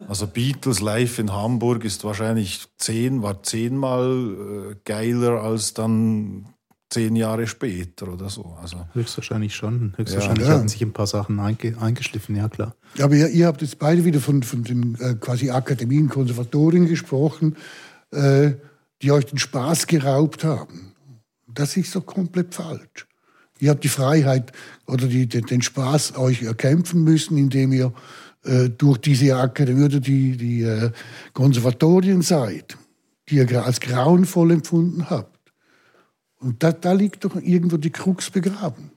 [0.07, 6.47] Also Beatles live in Hamburg ist wahrscheinlich zehn, war zehnmal äh, geiler als dann
[6.89, 8.57] zehn Jahre später oder so.
[8.61, 9.93] Also, Höchstwahrscheinlich schon.
[9.95, 10.53] Höchstwahrscheinlich ja.
[10.53, 12.75] hatten sich ein paar Sachen einge eingeschliffen, ja klar.
[12.95, 16.87] Ja, aber ihr, ihr, habt jetzt beide wieder von, von den äh, quasi Akademien, Konservatorien
[16.87, 17.55] gesprochen,
[18.11, 18.51] äh,
[19.01, 20.93] die euch den Spaß geraubt haben.
[21.47, 23.07] Das ist doch komplett falsch.
[23.59, 24.51] Ihr habt die Freiheit
[24.87, 27.91] oder die, den, den Spaß euch erkämpfen müssen, indem ihr äh,
[28.77, 30.91] durch diese Akademie die, die äh,
[31.33, 32.77] Konservatorien seid,
[33.29, 35.39] die ihr als grauenvoll empfunden habt.
[36.39, 38.91] Und da, da liegt doch irgendwo die Krux begraben.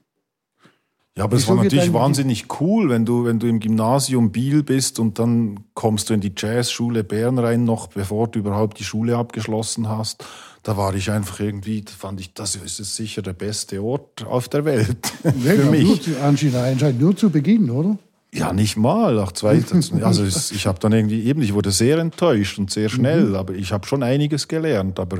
[1.17, 4.99] Ja, aber es war natürlich wahnsinnig cool, wenn du, wenn du im Gymnasium Biel bist
[4.99, 9.15] und dann kommst du in die Jazzschule Bern rein, noch bevor du überhaupt die Schule
[9.15, 10.25] abgeschlossen hast.
[10.63, 14.65] Da war ich einfach irgendwie, fand ich, das ist sicher der beste Ort auf der
[14.65, 15.07] Welt.
[15.21, 15.85] für mich.
[15.85, 17.97] Nur zu, anscheinend nur zu Beginn, oder?
[18.35, 19.15] Ja, nicht mal.
[19.15, 19.63] Nach zwei,
[20.01, 23.35] also ich habe dann irgendwie eben, ich wurde sehr enttäuscht und sehr schnell, mhm.
[23.35, 24.99] aber ich habe schon einiges gelernt.
[24.99, 25.19] Aber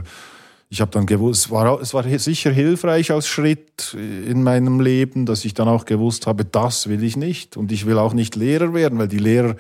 [0.69, 5.25] ich habe dann gewusst, es war, es war sicher hilfreich als Schritt in meinem Leben,
[5.25, 8.36] dass ich dann auch gewusst habe, das will ich nicht und ich will auch nicht
[8.36, 9.56] Lehrer werden, weil die Lehrer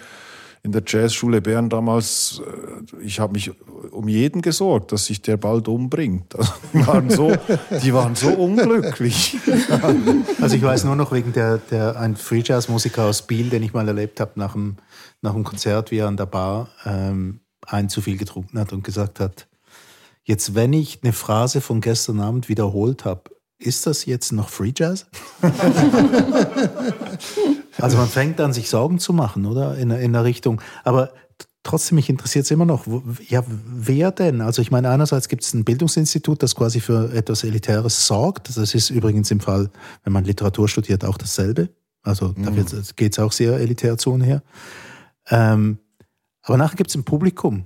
[0.65, 3.51] in der Jazzschule Bern damals, äh, ich habe mich
[3.91, 6.35] um jeden gesorgt, dass sich der bald umbringt.
[6.35, 7.31] Also die, waren so,
[7.83, 9.37] die waren so unglücklich.
[10.41, 13.63] Also ich weiß nur noch wegen der, der ein Free Jazz Musiker aus Biel, den
[13.63, 14.77] ich mal erlebt habe nach dem,
[15.21, 18.83] nach dem Konzert, wie er an der Bar ähm, ein zu viel getrunken hat und
[18.83, 19.47] gesagt hat,
[20.23, 24.73] jetzt wenn ich eine Phrase von gestern Abend wiederholt habe, ist das jetzt noch Free
[24.75, 25.05] Jazz?
[27.77, 29.77] also man fängt an, sich Sorgen zu machen, oder?
[29.77, 30.61] In, in der Richtung.
[30.83, 31.11] Aber
[31.63, 34.41] trotzdem, mich interessiert es immer noch, wo, ja, wer denn?
[34.41, 38.55] Also ich meine, einerseits gibt es ein Bildungsinstitut, das quasi für etwas Elitäres sorgt.
[38.55, 39.69] Das ist übrigens im Fall,
[40.03, 41.69] wenn man Literatur studiert, auch dasselbe.
[42.03, 42.45] Also mhm.
[42.45, 42.51] da
[42.95, 44.41] geht es auch sehr elitär zu und her.
[45.29, 45.79] Ähm,
[46.43, 47.65] aber nachher gibt es ein Publikum.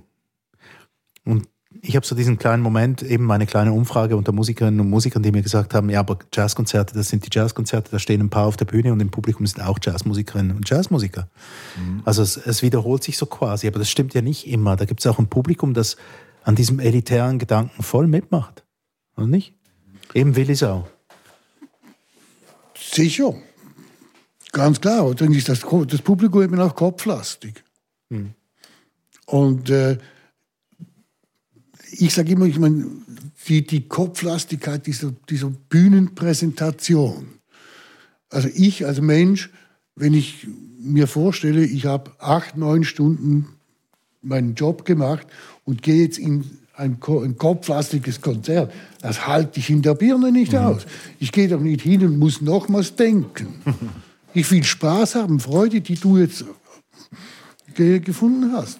[1.24, 1.46] Und
[1.82, 5.30] ich habe so diesen kleinen Moment, eben meine kleine Umfrage unter Musikerinnen und Musikern, die
[5.30, 8.56] mir gesagt haben, ja, aber Jazzkonzerte, das sind die Jazzkonzerte, da stehen ein paar auf
[8.56, 11.28] der Bühne und im Publikum sind auch Jazzmusikerinnen und Jazzmusiker.
[11.78, 12.02] Mhm.
[12.04, 14.74] Also es, es, wiederholt sich so quasi, aber das stimmt ja nicht immer.
[14.76, 15.96] Da gibt es auch ein Publikum, das
[16.42, 18.64] an diesem elitären Gedanken voll mitmacht.
[19.16, 19.54] Oder nicht?
[20.12, 20.88] Eben Willisau.
[22.74, 23.34] Sicher.
[24.50, 25.04] Ganz klar.
[25.04, 27.62] Und dann ist das, das Publikum eben auch kopflastig.
[28.08, 28.34] Mhm.
[29.26, 29.98] Und äh,
[31.92, 32.86] ich sage immer, ich meine,
[33.48, 37.26] die, die Kopflastigkeit dieser, dieser Bühnenpräsentation.
[38.28, 39.50] Also ich als Mensch,
[39.96, 40.46] wenn ich
[40.78, 43.48] mir vorstelle, ich habe acht, neun Stunden
[44.22, 45.26] meinen Job gemacht
[45.64, 48.72] und gehe jetzt in ein, ein kopflastiges Konzert,
[49.02, 50.58] das halte ich in der Birne nicht mhm.
[50.58, 50.86] aus.
[51.18, 53.54] Ich gehe doch nicht hin und muss nochmals denken.
[54.32, 56.44] Ich will Spaß haben, Freude, die du jetzt
[57.74, 58.78] gefunden hast.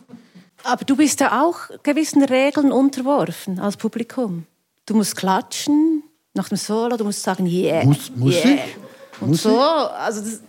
[0.64, 4.46] Aber du bist ja auch gewissen Regeln unterworfen als Publikum.
[4.86, 6.02] Du musst klatschen
[6.34, 7.84] nach dem Solo, du musst sagen, yeah.
[7.84, 8.54] Muss, muss yeah.
[8.54, 9.20] ich?
[9.20, 10.40] Und muss so, also das,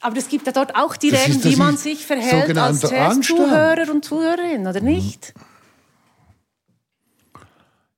[0.00, 2.82] aber es gibt ja dort auch die das Regeln, ist, wie man sich verhält als
[2.82, 5.34] Jazz-Zuhörer und Zuhörerin, oder nicht?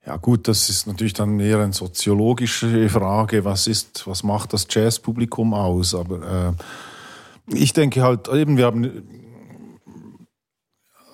[0.06, 4.66] Ja gut, das ist natürlich dann eher eine soziologische Frage, was ist, was macht das
[4.68, 5.94] Jazzpublikum aus?
[5.94, 6.56] Aber
[7.48, 9.04] äh, ich denke halt eben, wir haben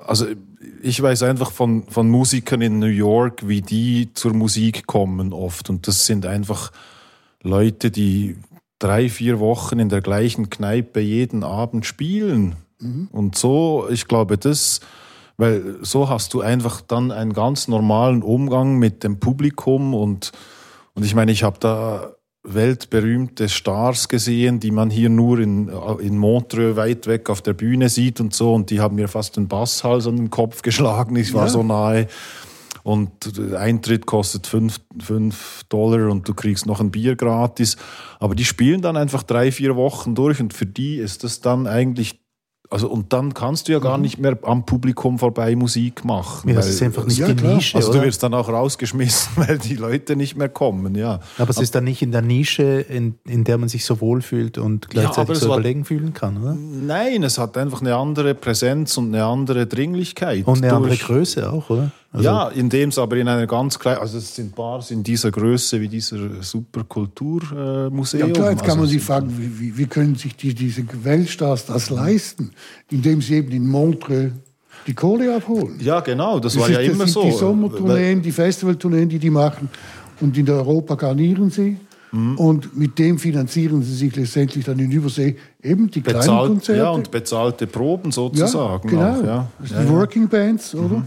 [0.07, 0.27] also
[0.83, 5.71] ich weiß einfach von, von Musikern in New York, wie die zur Musik kommen oft.
[5.71, 6.73] Und das sind einfach
[7.43, 8.37] Leute, die
[8.79, 12.57] drei, vier Wochen in der gleichen Kneipe jeden Abend spielen.
[12.81, 13.09] Mhm.
[13.11, 14.81] Und so, ich glaube, das,
[15.37, 20.33] weil so hast du einfach dann einen ganz normalen Umgang mit dem Publikum und,
[20.95, 22.13] und ich meine, ich habe da
[22.47, 27.89] weltberühmte Stars gesehen, die man hier nur in, in Montreux weit weg auf der Bühne
[27.89, 28.55] sieht und so.
[28.55, 31.17] Und die haben mir fast den Basshals an den Kopf geschlagen.
[31.17, 31.51] Ich war ja.
[31.51, 32.07] so nahe.
[32.85, 37.77] Und Eintritt kostet 5 Dollar und du kriegst noch ein Bier gratis.
[38.21, 41.67] Aber die spielen dann einfach drei, vier Wochen durch und für die ist das dann
[41.67, 42.21] eigentlich
[42.71, 44.03] also und dann kannst du ja gar mhm.
[44.03, 46.49] nicht mehr am Publikum vorbei Musik machen.
[46.49, 47.77] Ja, das ist einfach nicht ja, die Nische.
[47.77, 51.21] Also du wirst dann auch rausgeschmissen, weil die Leute nicht mehr kommen, ja.
[51.39, 54.59] Aber es ist dann nicht in der Nische, in, in der man sich so wohlfühlt
[54.59, 56.57] und gleichzeitig ja, so überlegen fühlen kann, oder?
[56.57, 60.47] Nein, es hat einfach eine andere Präsenz und eine andere Dringlichkeit.
[60.47, 61.91] Und eine andere Größe auch, oder?
[62.17, 65.31] Also ja, indem es aber in einer ganz kleinen, also es sind Bars in dieser
[65.31, 68.23] Größe wie dieser Superkulturmuseum.
[68.23, 70.83] Äh, ja klar, jetzt kann also man sich fragen, wie, wie, können sich die, diese
[71.05, 72.53] Weltstars das leisten,
[72.91, 74.33] indem sie eben in Montreux
[74.87, 75.79] die Kohle abholen.
[75.81, 77.23] Ja, genau, das, das war ist, ja immer das so.
[77.23, 79.69] Die Sommertourneen, die Festivaltourneen, die die machen
[80.23, 81.77] und in Europa garnieren sie.
[82.13, 82.39] Mhm.
[82.39, 86.81] Und mit dem finanzieren sie sich letztendlich dann in Übersee eben die Bezahlt, kleinen Konzerte.
[86.81, 88.89] Ja, und bezahlte Proben sozusagen.
[88.89, 89.21] Ja, genau.
[89.21, 89.49] Auch, ja.
[89.59, 90.99] die ja, Working Bands, oder?
[90.99, 91.05] Mhm.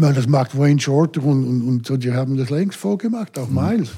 [0.00, 3.48] Meine, das macht Wayne Shorter und, und, und so, die haben das längst vorgemacht, auch
[3.48, 3.90] Miles.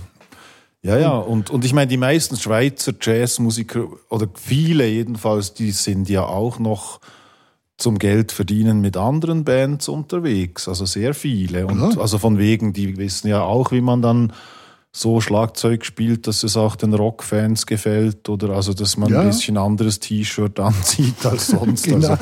[0.83, 6.09] Ja, ja, und, und ich meine, die meisten Schweizer Jazzmusiker, oder viele jedenfalls, die sind
[6.09, 7.01] ja auch noch
[7.77, 11.67] zum Geld verdienen mit anderen Bands unterwegs, also sehr viele.
[11.67, 12.01] Und Aha.
[12.01, 14.33] also von wegen, die wissen ja auch, wie man dann
[14.95, 19.21] so Schlagzeug spielt, dass es auch den Rockfans gefällt oder also dass man ja.
[19.21, 21.85] ein bisschen anderes T-Shirt anzieht als sonst.
[21.85, 22.11] genau.
[22.11, 22.19] also,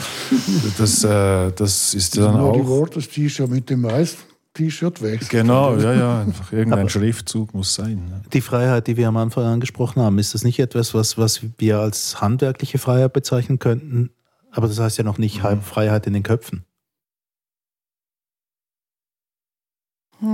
[0.78, 2.52] das, äh, das ist das dann auch.
[2.52, 4.22] Die Wort, das T-Shirt mit dem meisten
[4.54, 5.28] T-Shirt weg.
[5.28, 8.04] Genau, ja, ja, einfach irgendein Aber Schriftzug muss sein.
[8.08, 8.22] Ne?
[8.32, 11.78] Die Freiheit, die wir am Anfang angesprochen haben, ist das nicht etwas, was, was wir
[11.78, 14.10] als handwerkliche Freiheit bezeichnen könnten?
[14.52, 15.62] Aber das heißt ja noch nicht mhm.
[15.62, 16.64] Freiheit in den Köpfen.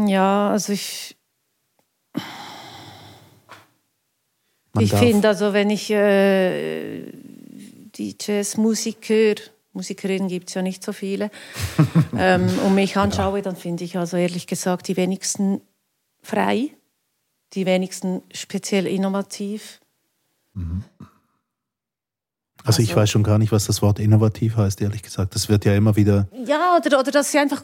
[0.06, 1.16] Ja, also ich,
[4.76, 7.02] man ich finde, also wenn ich äh,
[7.96, 9.34] die Jazzmusiker,
[9.72, 11.30] Musikerinnen gibt es ja nicht so viele,
[12.18, 15.60] ähm, und mich anschaue, dann finde ich also ehrlich gesagt die wenigsten
[16.22, 16.70] frei,
[17.52, 19.80] die wenigsten speziell innovativ.
[20.54, 20.84] Mhm.
[22.64, 25.36] Also, also, ich weiß schon gar nicht, was das Wort innovativ heißt, ehrlich gesagt.
[25.36, 26.26] Das wird ja immer wieder.
[26.46, 27.62] Ja, oder, oder dass sie einfach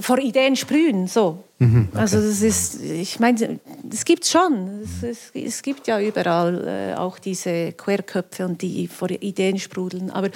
[0.00, 1.06] vor Ideen sprühen.
[1.06, 1.44] So.
[1.58, 2.00] Mhm, okay.
[2.00, 4.82] Also das ist, ich meine, das gibt es schon.
[5.02, 10.10] Es, es, gibt ja überall äh, auch diese Querköpfe und die vor Ideen sprudeln.
[10.10, 10.30] Aber,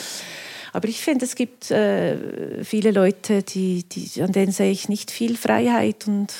[0.72, 5.10] aber ich finde, es gibt äh, viele Leute, die, die, an denen sehe ich nicht
[5.10, 6.32] viel Freiheit und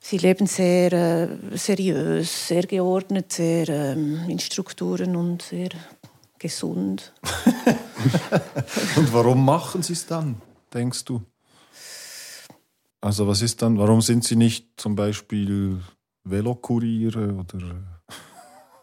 [0.00, 5.70] sie leben sehr äh, seriös, sehr geordnet, sehr ähm, in Strukturen und sehr
[6.38, 7.12] gesund.
[8.96, 10.36] und warum machen sie es dann?
[10.74, 11.22] Denkst du?
[13.00, 15.80] Also was ist dann, warum sind sie nicht zum Beispiel
[16.24, 17.58] Velokuriere oder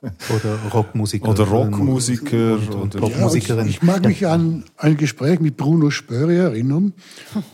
[0.02, 1.30] Oder Rockmusiker.
[1.30, 2.54] Oder Rockmusiker.
[2.54, 3.68] Und, und, oder Popmusikerin.
[3.68, 6.94] ich, ich mag mich an ein Gespräch mit Bruno Spörri erinnern.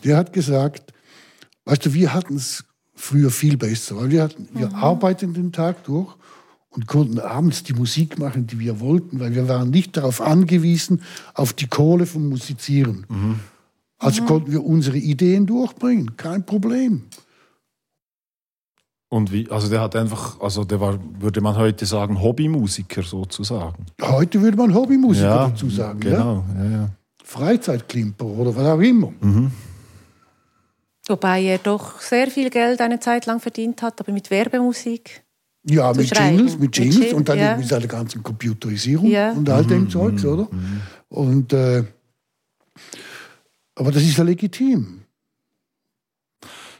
[0.05, 0.93] Der hat gesagt,
[1.65, 2.63] weißt du, wir hatten es
[2.95, 6.15] früher viel besser, weil wir, hatten, wir arbeiten den Tag durch
[6.69, 11.01] und konnten abends die Musik machen, die wir wollten, weil wir waren nicht darauf angewiesen,
[11.33, 13.05] auf die Kohle vom Musizieren.
[13.99, 17.03] Also konnten wir unsere Ideen durchbringen, kein Problem.
[19.09, 23.85] Und wie, also der hat einfach, also der war, würde man heute sagen, Hobbymusiker sozusagen.
[24.01, 26.09] Heute würde man Hobbymusiker dazu sagen, ja?
[26.17, 26.89] Genau, ja, ja.
[27.23, 29.13] Freizeitklimper oder was auch immer.
[31.07, 35.23] Wobei er doch sehr viel Geld eine Zeit lang verdient hat, aber mit Werbemusik.
[35.65, 36.17] Ja, zu mit.
[36.17, 37.57] Jingles, mit Mit Jingles Jing- und dann ja.
[37.57, 39.31] mit seiner ganzen Computerisierung Ja.
[39.31, 40.47] und all dem Zeugs, oder?
[41.09, 41.83] Und, äh,
[43.77, 45.03] aber das ist ja legitim.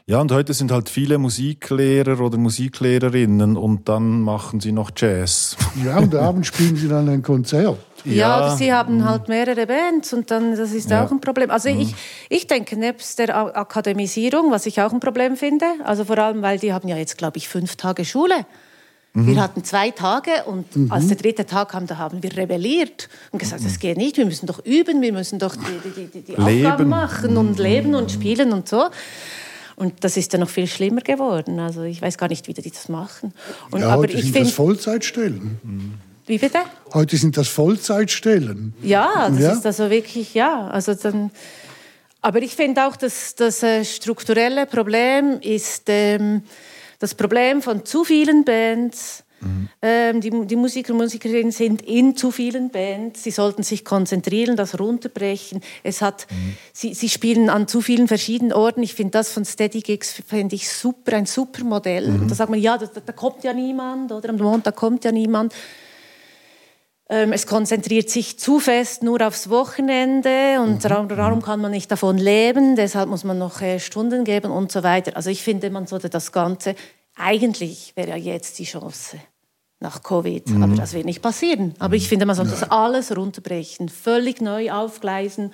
[0.06, 5.54] Ja, und heute sind halt viele Musiklehrer oder Musiklehrerinnen und dann machen sie noch Jazz.
[5.84, 7.78] Ja, und abends spielen sie dann ein Konzert.
[8.04, 8.36] Ja, Ja.
[8.36, 11.04] aber sie haben halt mehrere Bands und dann, das ist Ja.
[11.04, 11.50] auch ein Problem.
[11.50, 11.94] Also ich,
[12.30, 16.58] ich denke, nebst der Akademisierung, was ich auch ein Problem finde, also vor allem, weil
[16.58, 18.46] die haben ja jetzt, glaube ich, fünf Tage Schule.
[19.26, 23.38] Wir hatten zwei Tage und als der dritte Tag kam, da haben wir rebelliert und
[23.38, 26.36] gesagt, das geht nicht, wir müssen doch üben, wir müssen doch die, die, die, die.
[26.36, 28.86] Aufgaben machen und leben und spielen und so.
[29.76, 31.60] Und das ist dann noch viel schlimmer geworden.
[31.60, 33.32] Also ich weiß gar nicht, wie die das machen.
[33.70, 35.94] Und, Ja, aber heute ich sind das Vollzeitstellen.
[36.26, 36.58] wie bitte?
[36.92, 38.74] Heute sind das Vollzeitstellen.
[38.82, 39.52] Ja, das Ja.
[39.52, 40.66] ist also wirklich, ja.
[40.68, 41.30] Also dann,
[42.22, 46.42] aber ich finde auch, dass das äh, strukturelle Problem ist ähm,
[46.98, 49.24] das Problem von zu vielen Bands.
[49.80, 53.22] Ähm, die, die Musiker und Musikerinnen sind in zu vielen Bands.
[53.22, 55.60] Sie sollten sich konzentrieren, das runterbrechen.
[55.84, 56.26] Es hat,
[56.72, 58.82] sie, sie spielen an zu vielen verschiedenen Orten.
[58.82, 62.06] Ich finde das von Steady Gigs finde ich super, ein super Modell.
[62.06, 65.12] Und da sagt man, ja, da, da kommt ja niemand oder am Montag kommt ja
[65.12, 65.54] niemand.
[67.10, 71.90] Ähm, es konzentriert sich zu fest nur aufs Wochenende und darum, darum kann man nicht
[71.90, 72.76] davon leben.
[72.76, 75.16] Deshalb muss man noch äh, Stunden geben und so weiter.
[75.16, 76.74] Also ich finde, man sollte das Ganze,
[77.16, 79.18] eigentlich wäre ja jetzt die Chance
[79.80, 81.74] nach Covid, aber das wird nicht passieren.
[81.78, 85.52] Aber ich finde, man sollte das alles runterbrechen, völlig neu aufgleisen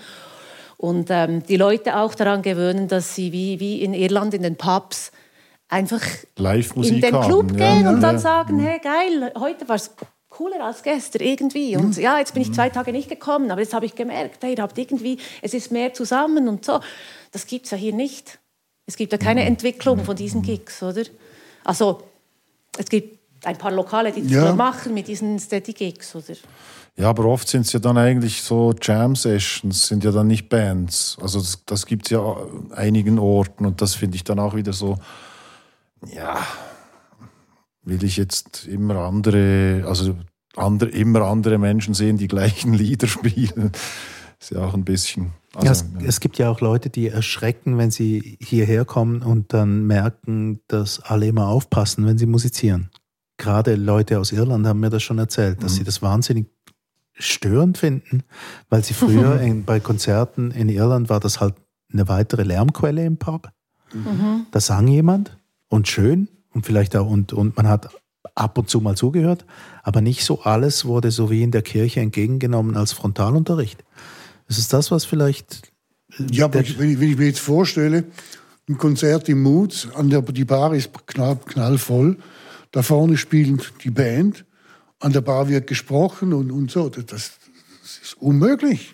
[0.76, 4.56] und ähm, die Leute auch daran gewöhnen, dass sie wie, wie in Irland in den
[4.56, 5.12] Pubs
[5.68, 6.02] einfach
[6.36, 7.26] in den haben.
[7.26, 7.74] Club ja.
[7.74, 8.18] gehen und Ja, dann ja.
[8.18, 9.94] sagen, hey geil, heute war es
[10.36, 11.76] cooler als gestern irgendwie.
[11.76, 14.54] Und ja, jetzt bin ich zwei Tage nicht gekommen, aber jetzt habe ich gemerkt, hey,
[14.56, 16.80] ihr habt irgendwie, es ist mehr zusammen und so.
[17.30, 18.38] Das gibt es ja hier nicht.
[18.86, 21.04] Es gibt ja keine Entwicklung von diesen Gigs, oder?
[21.62, 22.02] Also,
[22.76, 24.54] es gibt ein paar Lokale, die das Ja.
[24.54, 26.34] machen mit diesen Steady Gigs, oder?
[26.96, 31.16] Ja, aber oft sind es ja dann eigentlich so Jam-Sessions, sind ja dann nicht Bands.
[31.20, 34.54] Also das, das gibt es ja an einigen Orten und das finde ich dann auch
[34.54, 34.96] wieder so,
[36.14, 36.46] ja,
[37.84, 40.16] will ich jetzt immer andere, also
[40.56, 43.72] andere, immer andere Menschen sehen, die gleichen Lieder spielen.
[44.40, 45.32] Ist ja auch ein bisschen.
[45.54, 49.52] Also, Ja, es, es gibt ja auch Leute, die erschrecken, wenn sie hierher kommen und
[49.52, 52.90] dann merken, dass alle immer aufpassen, wenn sie musizieren.
[53.36, 56.46] Gerade Leute aus Irland haben mir das schon erzählt, dass sie das wahnsinnig
[57.14, 58.22] störend finden,
[58.68, 61.54] weil sie früher in, bei Konzerten in Irland war das halt
[61.92, 63.50] eine weitere Lärmquelle im Pub.
[64.50, 67.90] Da sang jemand und schön und vielleicht auch und, und man hat
[68.34, 69.44] ab und zu mal zugehört,
[69.82, 73.84] aber nicht so alles wurde so wie in der Kirche entgegengenommen als Frontalunterricht.
[74.48, 75.72] Das ist das, was vielleicht
[76.30, 78.04] Ja, aber ich, wenn, ich, wenn ich mir jetzt vorstelle,
[78.68, 82.16] ein Konzert im Moods, an der, die Bar ist knall, knallvoll,
[82.72, 84.44] da vorne spielt die Band,
[85.00, 86.88] an der Bar wird gesprochen und, und so.
[86.88, 87.32] Das, das
[88.02, 88.93] ist unmöglich.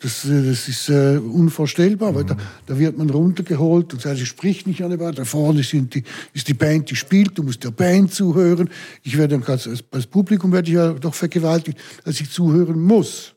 [0.00, 4.28] Das, äh, das ist äh, unvorstellbar, weil da, da wird man runtergeholt und sagt, ich
[4.28, 5.12] sprich nicht an der Bar.
[5.12, 8.70] Da vorne sind die, ist die Band, die spielt, du musst der Band zuhören.
[9.02, 13.34] Ich werde dann als, als Publikum werde ich ja doch vergewaltigt, dass ich zuhören muss.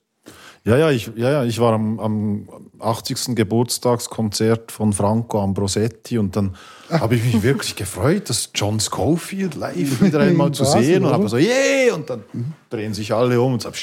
[0.64, 3.36] Ja, ja, ich, ja, ja, ich war am, am 80.
[3.36, 6.56] Geburtstagskonzert von Franco Ambrosetti und dann
[6.88, 11.12] habe ich mich wirklich gefreut, das John Scofield live wieder einmal In zu sehen und
[11.12, 12.24] habe so, yeah, und dann
[12.70, 13.76] drehen sich alle um und sagen.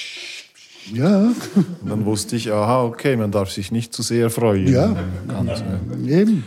[0.92, 4.72] Ja, und dann wusste ich, aha, okay, man darf sich nicht zu sehr freuen.
[4.72, 4.96] Ja.
[5.28, 5.62] Ganz,
[6.06, 6.18] ja.
[6.18, 6.44] eben.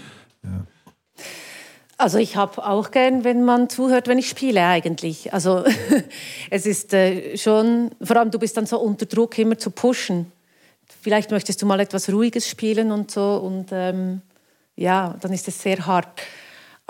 [2.02, 5.34] Also ich habe auch gern, wenn man zuhört, wenn ich spiele eigentlich.
[5.34, 5.64] Also
[6.50, 10.32] es ist äh, schon, vor allem du bist dann so unter Druck immer zu pushen.
[11.02, 14.22] Vielleicht möchtest du mal etwas Ruhiges spielen und so und ähm,
[14.76, 16.22] ja, dann ist es sehr hart.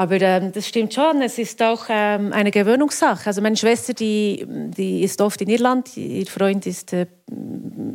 [0.01, 3.27] Aber ähm, das stimmt schon, es ist auch ähm, eine Gewöhnungssache.
[3.27, 7.05] Also meine Schwester, die, die ist oft in Irland, ihr Freund ist äh,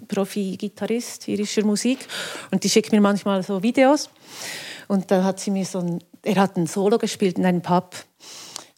[0.07, 1.99] Profi-Gitarrist irischer Musik
[2.53, 4.09] und die schickt mir manchmal so Videos.
[4.87, 7.97] Und dann hat sie mir so ein, er hat ein Solo gespielt in einem Pub.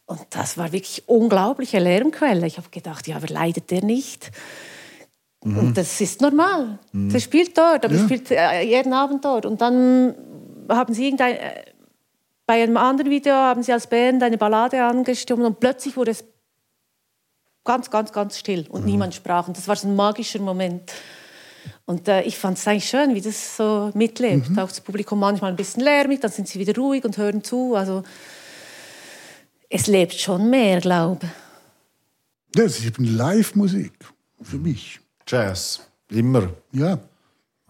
[0.07, 2.47] Und das war wirklich unglaubliche Lärmquelle.
[2.47, 4.31] Ich habe gedacht, ja, aber leidet der nicht?
[5.43, 5.57] Mhm.
[5.59, 6.79] Und das ist normal.
[6.93, 7.09] Mhm.
[7.09, 8.03] Der spielt dort, aber ja.
[8.05, 9.45] spielt äh, jeden Abend dort.
[9.45, 10.15] Und dann
[10.67, 11.68] haben sie irgendein, äh,
[12.49, 16.23] bei einem anderen Video haben sie als Band eine Ballade angestimmt und plötzlich wurde es
[17.63, 18.89] ganz, ganz, ganz still und mhm.
[18.89, 19.47] niemand sprach.
[19.47, 20.91] Und das war so ein magischer Moment.
[21.85, 24.49] Und äh, ich fand es eigentlich schön, wie das so mitlebt.
[24.49, 24.57] Mhm.
[24.57, 27.75] Auch das Publikum manchmal ein bisschen lärmig, dann sind sie wieder ruhig und hören zu.
[27.75, 28.01] Also
[29.69, 32.59] es lebt schon mehr, glaube ich.
[32.59, 33.93] Das ist eben Live-Musik
[34.41, 34.99] für mich.
[35.27, 36.49] Jazz, immer.
[36.71, 36.97] Ja.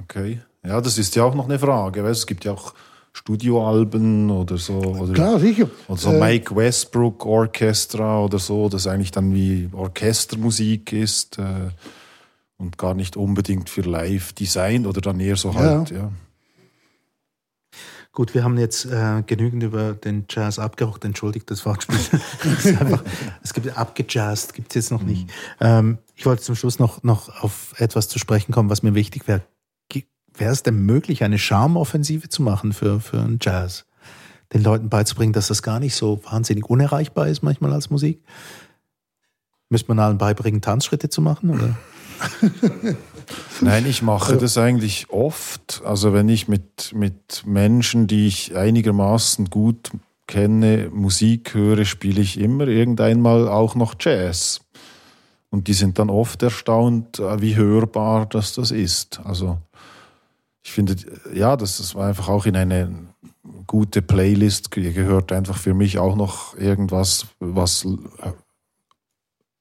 [0.02, 0.40] Okay.
[0.64, 2.02] Ja, das ist ja auch noch eine Frage.
[2.02, 2.22] Weißt?
[2.22, 2.74] Es gibt ja auch
[3.20, 4.76] Studioalben oder so.
[4.76, 5.70] Oder, Klar, sicher.
[5.88, 11.70] Oder so äh, Mike Westbrook Orchestra oder so, das eigentlich dann wie Orchestermusik ist äh,
[12.58, 15.98] und gar nicht unbedingt für Live designt oder dann eher so halt, ja.
[15.98, 16.12] ja.
[18.14, 21.06] Gut, wir haben jetzt äh, genügend über den Jazz abgerocht.
[21.06, 22.00] Entschuldigt das Wortspiel.
[23.44, 25.28] es gibt abgejazzt, gibt es jetzt noch nicht.
[25.28, 25.32] Mhm.
[25.60, 29.28] Ähm, ich wollte zum Schluss noch, noch auf etwas zu sprechen kommen, was mir wichtig
[29.28, 29.44] wäre.
[30.40, 33.86] Wäre es denn möglich, eine Charmoffensive zu machen für, für einen Jazz?
[34.54, 38.24] Den Leuten beizubringen, dass das gar nicht so wahnsinnig unerreichbar ist manchmal als Musik?
[39.70, 41.50] Müsste man allen beibringen, Tanzschritte zu machen?
[41.50, 41.76] Oder?
[43.62, 45.82] Nein, ich mache das eigentlich oft.
[45.84, 49.92] Also wenn ich mit, mit Menschen, die ich einigermaßen gut
[50.26, 54.62] kenne, Musik höre, spiele ich immer irgendeinmal auch noch Jazz.
[55.50, 59.20] Und die sind dann oft erstaunt, äh, wie hörbar das das ist.
[59.24, 59.58] Also
[60.62, 60.96] ich finde,
[61.34, 63.10] ja, das ist einfach auch in eine
[63.68, 68.32] gute Playlist gehört einfach für mich auch noch irgendwas, was äh,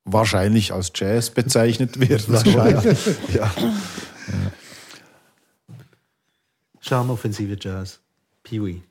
[0.04, 2.28] wahrscheinlich als Jazz bezeichnet wird.
[2.32, 2.98] Wahrscheinlich.
[3.34, 3.52] ja.
[6.80, 8.00] Charmoffensive Jazz.
[8.42, 8.82] Pee-Wee.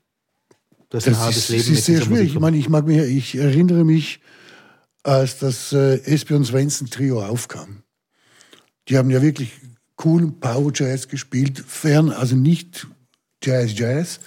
[0.90, 1.64] Das ist ein hartes Leben.
[1.64, 2.34] Das ist sehr schwierig.
[2.34, 4.22] Ich meine, ich, mag mich, ich erinnere mich,
[5.04, 7.84] als das äh, Esbjörn Svensson Trio aufkam.
[8.88, 9.52] Die haben ja wirklich
[9.98, 12.88] coolen Power Jazz gespielt, fern, also nicht
[13.44, 14.20] Jazz Jazz,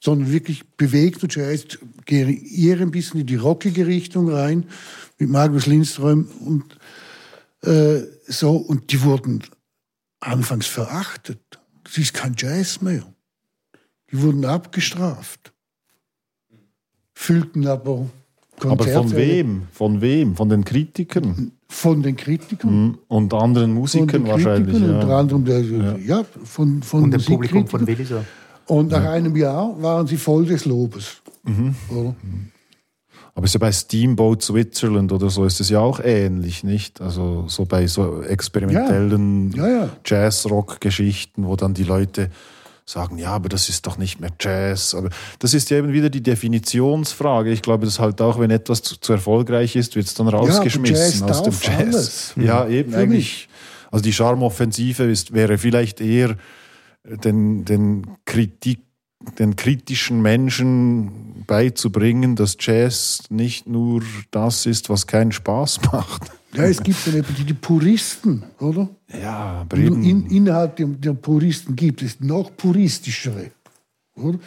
[0.00, 4.66] sondern wirklich bewegter Jazz, gehen eher ein bisschen in die rockige Richtung rein
[5.18, 6.78] mit Magnus Lindström und
[7.62, 9.42] äh, so und die wurden
[10.20, 11.40] anfangs verachtet.
[11.84, 13.06] Das ist kein Jazz mehr.
[14.10, 15.52] Die wurden abgestraft,
[17.14, 18.08] füllten aber
[18.58, 18.98] Konzerte.
[18.98, 19.68] Aber von wem?
[19.72, 20.36] Von wem?
[20.36, 21.52] Von den Kritikern?
[21.68, 22.70] Von den Kritikern.
[22.70, 22.98] Hm.
[23.08, 24.76] Und anderen Musikern wahrscheinlich.
[24.76, 25.00] Kritikern, ja.
[25.00, 25.96] Unter anderem der, ja.
[25.96, 28.24] ja von, von Und dem Publikum von Williser.
[28.66, 29.12] Und nach ja.
[29.12, 31.22] einem Jahr waren sie voll des Lobes.
[31.44, 31.74] Mhm.
[31.90, 32.14] Mhm.
[33.34, 37.02] Aber ist ja bei Steamboat Switzerland oder so ist es ja auch ähnlich, nicht?
[37.02, 39.68] Also so bei so experimentellen ja.
[39.68, 42.30] ja, Jazz-Rock-Geschichten, wo dann die Leute
[42.88, 44.94] sagen, ja, aber das ist doch nicht mehr Jazz.
[44.94, 45.10] Aber
[45.40, 47.50] das ist ja eben wieder die Definitionsfrage.
[47.50, 51.26] Ich glaube, dass halt auch, wenn etwas zu, zu erfolgreich ist, wird es dann rausgeschmissen
[51.26, 51.78] ja, aus dem Jazz.
[51.78, 52.34] Alles.
[52.36, 53.18] Ja, eben Für eigentlich.
[53.18, 53.48] Mich.
[53.90, 56.36] Also die Charmoffensive ist, wäre vielleicht eher
[57.04, 58.80] den, den Kritik
[59.38, 66.22] den kritischen Menschen beizubringen, dass Jazz nicht nur das ist, was keinen Spaß macht.
[66.56, 68.88] Ja, es gibt dann eben die Puristen, oder?
[69.12, 70.02] Ja, aber eben.
[70.02, 73.50] In, innerhalb der, der, Puristen gibt es noch puristischere,
[74.14, 74.38] oder?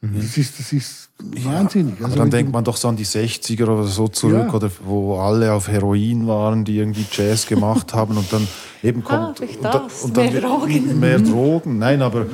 [0.00, 0.20] Mhm.
[0.20, 2.00] Das ist, das ist wahnsinnig.
[2.00, 4.52] Ja, also dann denkt man doch so an die 60er oder so zurück, ja.
[4.52, 8.48] oder wo alle auf Heroin waren, die irgendwie Jazz gemacht haben und dann
[8.82, 11.00] eben kommt ah, und, da, und, dann mehr Drogen.
[11.00, 11.78] Mehr Drogen.
[11.78, 12.26] Nein, aber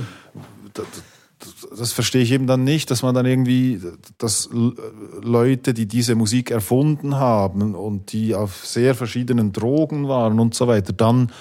[1.77, 3.81] das verstehe ich eben dann nicht, dass man dann irgendwie,
[4.19, 10.55] dass Leute, die diese Musik erfunden haben und die auf sehr verschiedenen Drogen waren und
[10.55, 11.33] so weiter, dann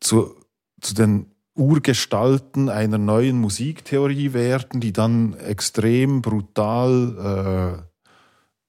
[0.00, 0.34] zu,
[0.80, 7.91] zu den Urgestalten einer neuen Musiktheorie werden, die dann extrem brutal äh,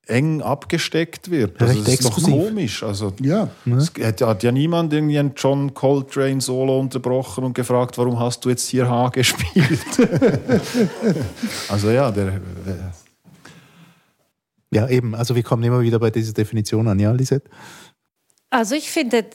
[0.08, 1.62] eng abgesteckt wird.
[1.62, 2.84] Also das ist doch komisch.
[2.84, 3.50] Also, ja.
[3.66, 3.92] Es
[4.22, 8.68] hat ja niemand irgendwie einen John Coltrane Solo unterbrochen und gefragt, warum hast du jetzt
[8.68, 9.80] hier H gespielt?
[11.70, 12.94] also ja, der, der,
[14.74, 15.16] Ja, eben.
[15.16, 17.50] Also wir kommen immer wieder bei dieser Definition an, ja, Lisette?
[18.50, 19.26] Also ich finde,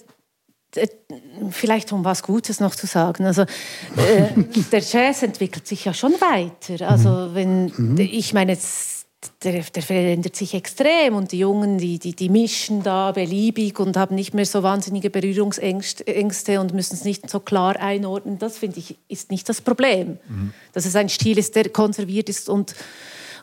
[1.50, 3.24] vielleicht um was Gutes noch zu sagen.
[3.24, 4.28] Also äh,
[4.72, 6.88] der Jazz entwickelt sich ja schon weiter.
[6.88, 7.34] Also mhm.
[7.34, 7.98] wenn mhm.
[7.98, 8.97] ich meine jetzt
[9.42, 13.96] der, der, verändert sich extrem und die Jungen, die, die, die mischen da beliebig und
[13.96, 18.38] haben nicht mehr so wahnsinnige Berührungsängste und müssen es nicht so klar einordnen.
[18.38, 20.52] Das finde ich ist nicht das Problem, mhm.
[20.72, 22.74] dass es ein Stil ist, der konserviert ist und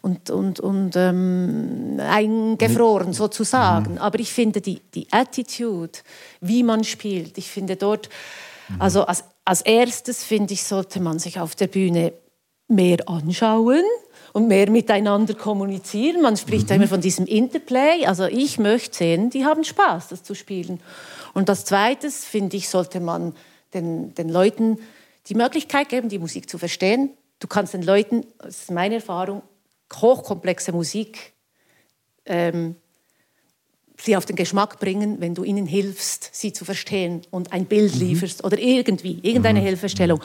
[0.02, 3.94] und, und, und ähm, eingefroren sozusagen.
[3.94, 3.98] Mhm.
[3.98, 5.98] Aber ich finde die, die Attitude,
[6.42, 8.10] wie man spielt, ich finde dort,
[8.70, 8.82] mhm.
[8.82, 12.14] also als, als erstes finde ich, sollte man sich auf der Bühne
[12.68, 13.82] mehr anschauen
[14.36, 16.22] und mehr miteinander kommunizieren.
[16.22, 16.76] Man spricht mhm.
[16.76, 18.06] immer von diesem Interplay.
[18.06, 20.82] Also ich möchte sehen, die haben Spaß, das zu spielen.
[21.34, 23.34] Und als Zweites, finde ich, sollte man
[23.74, 24.80] den, den Leuten
[25.30, 27.12] die Möglichkeit geben, die Musik zu verstehen.
[27.40, 29.42] Du kannst den Leuten, das ist meine Erfahrung,
[29.94, 31.32] hochkomplexe Musik
[32.26, 32.76] ähm,
[33.98, 37.96] sie auf den Geschmack bringen, wenn du ihnen hilfst, sie zu verstehen und ein Bild
[37.96, 38.02] mhm.
[38.02, 39.66] lieferst oder irgendwie, irgendeine mhm.
[39.66, 40.22] Hilfestellung.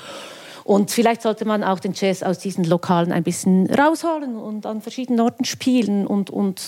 [0.71, 4.83] Und vielleicht sollte man auch den Jazz aus diesen Lokalen ein bisschen rausholen und an
[4.83, 6.63] verschiedenen Orten spielen und, und,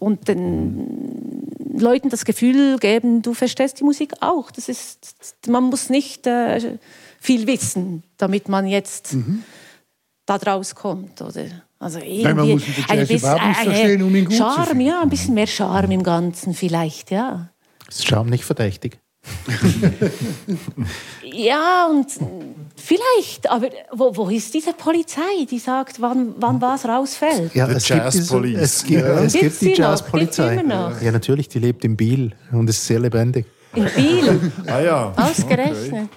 [0.00, 4.50] und den Leuten das Gefühl geben, du verstehst die Musik auch.
[4.50, 6.76] Das ist, man muss nicht äh,
[7.18, 9.44] viel wissen, damit man jetzt mhm.
[10.26, 11.22] da draus kommt.
[11.22, 11.46] Oder?
[11.78, 14.56] Also irgendwie Nein, man muss den Jazz ein bisschen, nicht verstehen, um ihn gut Charme,
[14.56, 14.84] zu finden.
[14.84, 17.48] ja, ein bisschen mehr Charme im Ganzen vielleicht, ja.
[17.88, 18.98] Ist Charme nicht verdächtig?
[21.22, 22.06] Ja, und
[22.76, 27.54] vielleicht, aber wo, wo, ist diese Polizei, die sagt, wann, wann was rausfällt?
[27.54, 29.20] Ja, es gibt, diese, es gibt, ja.
[29.20, 30.62] es gibt die Jazzpolizei.
[31.02, 33.46] Ja, natürlich, die lebt in Biel und ist sehr lebendig.
[33.74, 34.52] In Biel?
[34.66, 35.12] ah ja.
[35.16, 36.10] Ausgerechnet.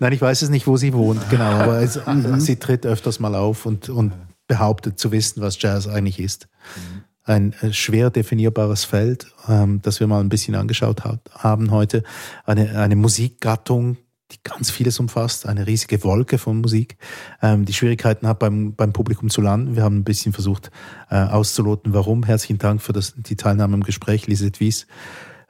[0.00, 2.40] Nein, ich weiß es nicht, wo sie wohnt, genau, aber es, mhm.
[2.40, 4.12] sie tritt öfters mal auf und, und
[4.48, 6.48] behauptet zu wissen, was Jazz eigentlich ist.
[6.76, 7.01] Mhm.
[7.24, 12.02] Ein äh, schwer definierbares Feld, ähm, das wir mal ein bisschen angeschaut hat, haben heute.
[12.44, 13.96] Eine, eine Musikgattung,
[14.32, 16.96] die ganz vieles umfasst, eine riesige Wolke von Musik,
[17.40, 19.76] ähm, die Schwierigkeiten hat beim, beim Publikum zu landen.
[19.76, 20.70] Wir haben ein bisschen versucht
[21.10, 22.24] äh, auszuloten, warum.
[22.24, 24.86] Herzlichen Dank für das, die Teilnahme im Gespräch, Lisette Wies,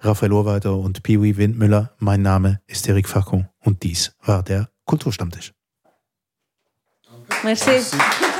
[0.00, 1.92] Raphael Ohrweiter und Piwi Windmüller.
[1.98, 5.52] Mein Name ist Eric Facon und dies war der Kulturstammtisch.
[7.42, 7.70] Merci.
[7.70, 8.31] Merci.